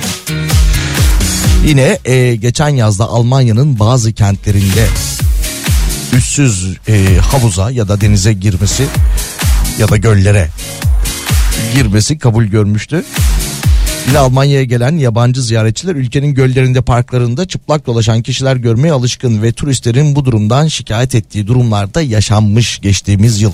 Yine 1.65 1.99
e, 2.05 2.35
geçen 2.35 2.69
yazda 2.69 3.05
Almanya'nın 3.05 3.79
bazı 3.79 4.13
kentlerinde 4.13 4.87
üstsüz 6.13 6.77
e, 6.87 7.17
havuza 7.21 7.71
ya 7.71 7.87
da 7.87 8.01
denize 8.01 8.33
girmesi 8.33 8.85
ya 9.79 9.89
da 9.89 9.97
göllere 9.97 10.49
girmesi 11.75 12.17
kabul 12.17 12.43
görmüştü. 12.43 13.03
Yine 14.09 14.19
Almanya'ya 14.19 14.63
gelen 14.63 14.97
yabancı 14.97 15.41
ziyaretçiler 15.41 15.95
ülkenin 15.95 16.33
göllerinde 16.33 16.81
parklarında 16.81 17.47
çıplak 17.47 17.87
dolaşan 17.87 18.21
kişiler 18.21 18.55
görmeye 18.55 18.91
alışkın 18.91 19.41
ve 19.41 19.51
turistlerin 19.51 20.15
bu 20.15 20.25
durumdan 20.25 20.67
şikayet 20.67 21.15
ettiği 21.15 21.47
durumlarda 21.47 22.01
yaşanmış 22.01 22.79
geçtiğimiz 22.79 23.41
yıl. 23.41 23.53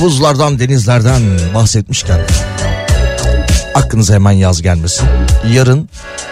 Havuzlardan, 0.00 0.58
denizlerden 0.58 1.22
bahsetmişken 1.54 2.20
aklınıza 3.74 4.14
hemen 4.14 4.32
yaz 4.32 4.62
gelmesin. 4.62 5.08
Yarın 5.52 5.88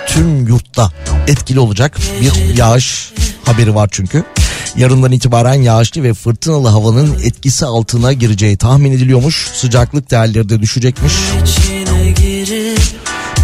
tüm 0.06 0.46
yurtta 0.46 0.92
etkili 1.26 1.60
olacak 1.60 1.98
bir 2.20 2.56
yağış 2.56 3.12
haberi 3.44 3.74
var 3.74 3.88
çünkü. 3.92 4.24
Yarından 4.76 5.12
itibaren 5.12 5.54
yağışlı 5.54 6.02
ve 6.02 6.14
fırtınalı 6.14 6.68
havanın 6.68 7.16
etkisi 7.22 7.66
altına 7.66 8.12
gireceği 8.12 8.56
tahmin 8.56 8.92
ediliyormuş. 8.92 9.50
Sıcaklık 9.54 10.10
değerleri 10.10 10.48
de 10.48 10.60
düşecekmiş. 10.60 11.12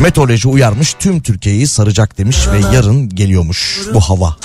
Meteoroloji 0.01 0.49
uyarmış 0.49 0.95
tüm 0.99 1.21
Türkiye'yi 1.21 1.67
saracak 1.67 2.19
demiş 2.19 2.37
ve 2.53 2.77
yarın 2.77 3.09
geliyormuş 3.09 3.81
bu 3.95 4.01
hava. 4.01 4.37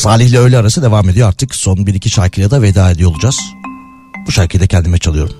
Salih 0.00 0.26
ile 0.26 0.38
öğle 0.38 0.58
arası 0.58 0.82
devam 0.82 1.08
ediyor 1.08 1.28
artık. 1.28 1.54
Son 1.54 1.86
bir 1.86 1.94
iki 1.94 2.10
şarkıyla 2.10 2.50
da 2.50 2.62
veda 2.62 2.90
ediyor 2.90 3.10
olacağız. 3.10 3.40
Bu 4.26 4.32
şarkıyı 4.32 4.62
da 4.62 4.66
kendime 4.66 4.98
çalıyorum. 4.98 5.36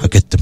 Hak 0.00 0.14
ettim. 0.14 0.40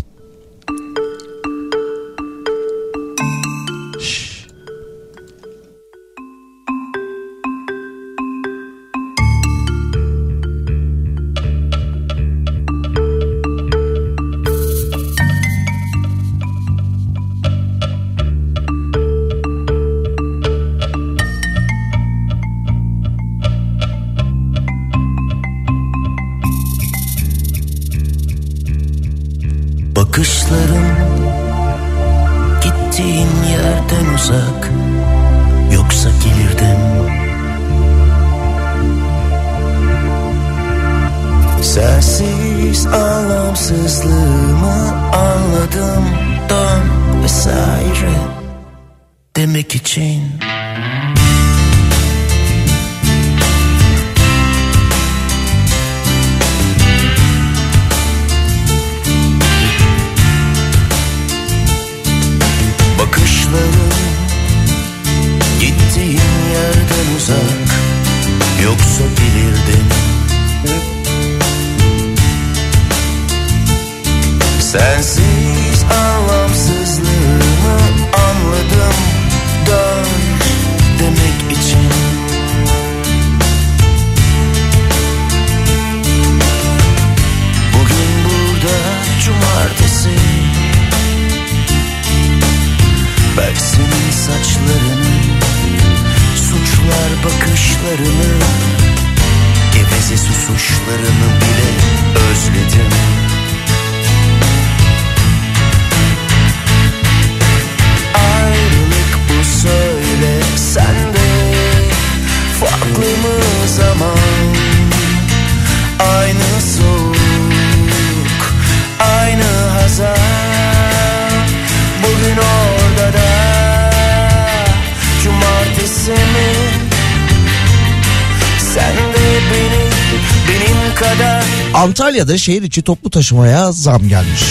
Antalya'da 131.91 132.39
şehir 132.39 132.63
içi 132.63 132.83
toplu 132.83 133.11
taşımaya 133.11 133.73
zam 133.73 134.09
gelmiş. 134.09 134.43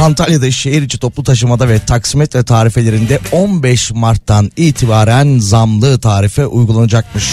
Antalya'da 0.00 0.50
şehir 0.50 0.82
içi 0.82 0.98
toplu 0.98 1.22
taşımada 1.22 1.68
ve 1.68 1.78
taksimetre 1.78 2.42
tarifelerinde 2.42 3.20
15 3.32 3.90
Mart'tan 3.90 4.50
itibaren 4.56 5.38
zamlı 5.38 6.00
tarife 6.00 6.46
uygulanacakmış. 6.46 7.32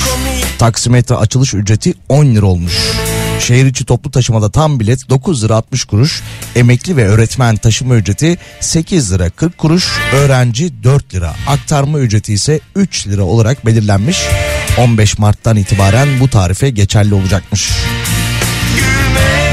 Taksimetre 0.60 1.16
açılış 1.16 1.54
ücreti 1.54 1.94
10 2.10 2.26
lira 2.26 2.46
olmuş. 2.46 2.74
Şehir 3.40 3.66
içi 3.66 3.86
toplu 3.86 4.12
taşımada 4.12 4.52
tam 4.52 4.80
bilet 4.80 5.10
9 5.10 5.44
lira 5.44 5.56
60 5.56 5.86
kuruş, 5.86 6.24
emekli 6.56 6.98
ve 6.98 7.08
öğretmen 7.08 7.56
taşıma 7.56 7.96
ücreti 7.96 8.38
8 8.60 9.14
lira 9.14 9.30
40 9.30 9.58
kuruş, 9.58 9.88
öğrenci 10.14 10.84
4 10.84 11.14
lira, 11.14 11.34
aktarma 11.48 12.00
ücreti 12.00 12.34
ise 12.34 12.60
3 12.76 13.08
lira 13.08 13.24
olarak 13.24 13.66
belirlenmiş. 13.66 14.18
15 14.78 15.18
Mart'tan 15.18 15.58
itibaren 15.58 16.08
bu 16.20 16.28
tarife 16.28 16.70
geçerli 16.70 17.14
olacakmış. 17.14 17.70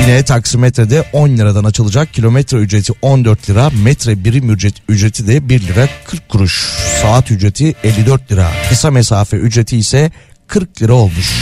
Yine 0.03 0.23
taksimetrede 0.23 1.05
10 1.13 1.29
liradan 1.29 1.65
açılacak 1.65 2.15
kilometre 2.15 2.59
ücreti 2.59 2.93
14 3.03 3.51
lira, 3.51 3.71
metre 3.85 4.25
birim 4.25 4.51
ücret, 4.51 4.75
ücreti 4.89 5.27
de 5.27 5.49
1 5.49 5.61
lira 5.61 5.89
40 6.07 6.29
kuruş. 6.29 6.69
Saat 7.03 7.31
ücreti 7.31 7.75
54 7.85 8.33
lira, 8.33 8.49
kısa 8.69 8.91
mesafe 8.91 9.37
ücreti 9.37 9.77
ise 9.77 10.11
40 10.47 10.83
lira 10.83 10.93
olmuş. 10.93 11.33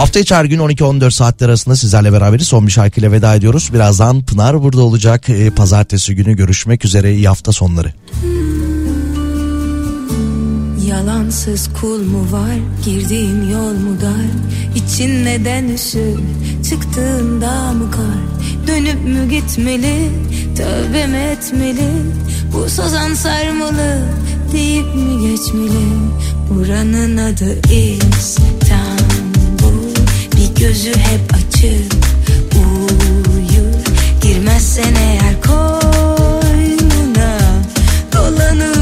Hafta 0.00 0.20
içi 0.20 0.34
her 0.34 0.44
gün 0.44 0.58
12-14 0.58 1.10
saatler 1.10 1.48
arasında 1.48 1.76
sizlerle 1.76 2.12
beraberiz. 2.12 2.48
Son 2.48 2.66
bir 2.66 2.72
şarkıyla 2.72 3.12
veda 3.12 3.34
ediyoruz. 3.34 3.70
Birazdan 3.74 4.22
Pınar 4.22 4.62
burada 4.62 4.82
olacak. 4.82 5.28
Ee, 5.28 5.50
Pazartesi 5.50 6.14
günü 6.14 6.36
görüşmek 6.36 6.84
üzere. 6.84 7.14
İyi 7.14 7.28
hafta 7.28 7.52
sonları. 7.52 7.92
Yalansız 11.10 11.68
kul 11.80 12.02
mu 12.02 12.32
var? 12.32 12.56
Girdiğin 12.84 13.50
yol 13.50 13.72
mu 13.72 14.00
dar? 14.00 14.30
İçin 14.74 15.24
neden 15.24 15.68
üşür? 15.68 16.18
Çıktığında 16.70 17.72
mı 17.72 17.90
kar? 17.90 18.20
Dönüp 18.66 19.04
mü 19.04 19.28
gitmeli? 19.30 20.10
Tövbe 20.56 21.06
mi 21.06 21.16
etmeli? 21.16 21.90
Bu 22.52 22.68
sazan 22.68 23.14
sarmalı 23.14 24.08
deyip 24.52 24.94
mi 24.94 25.28
geçmeli? 25.28 25.86
Buranın 26.50 27.16
adı 27.16 27.58
İstanbul. 27.72 28.60
Bir 30.36 30.60
gözü 30.60 30.90
hep 30.90 31.34
açık. 31.34 31.92
Uyur. 32.54 33.74
Girmezsen 34.22 34.94
eğer 34.94 35.42
koynuna 35.42 37.38
Dolanı 38.12 38.79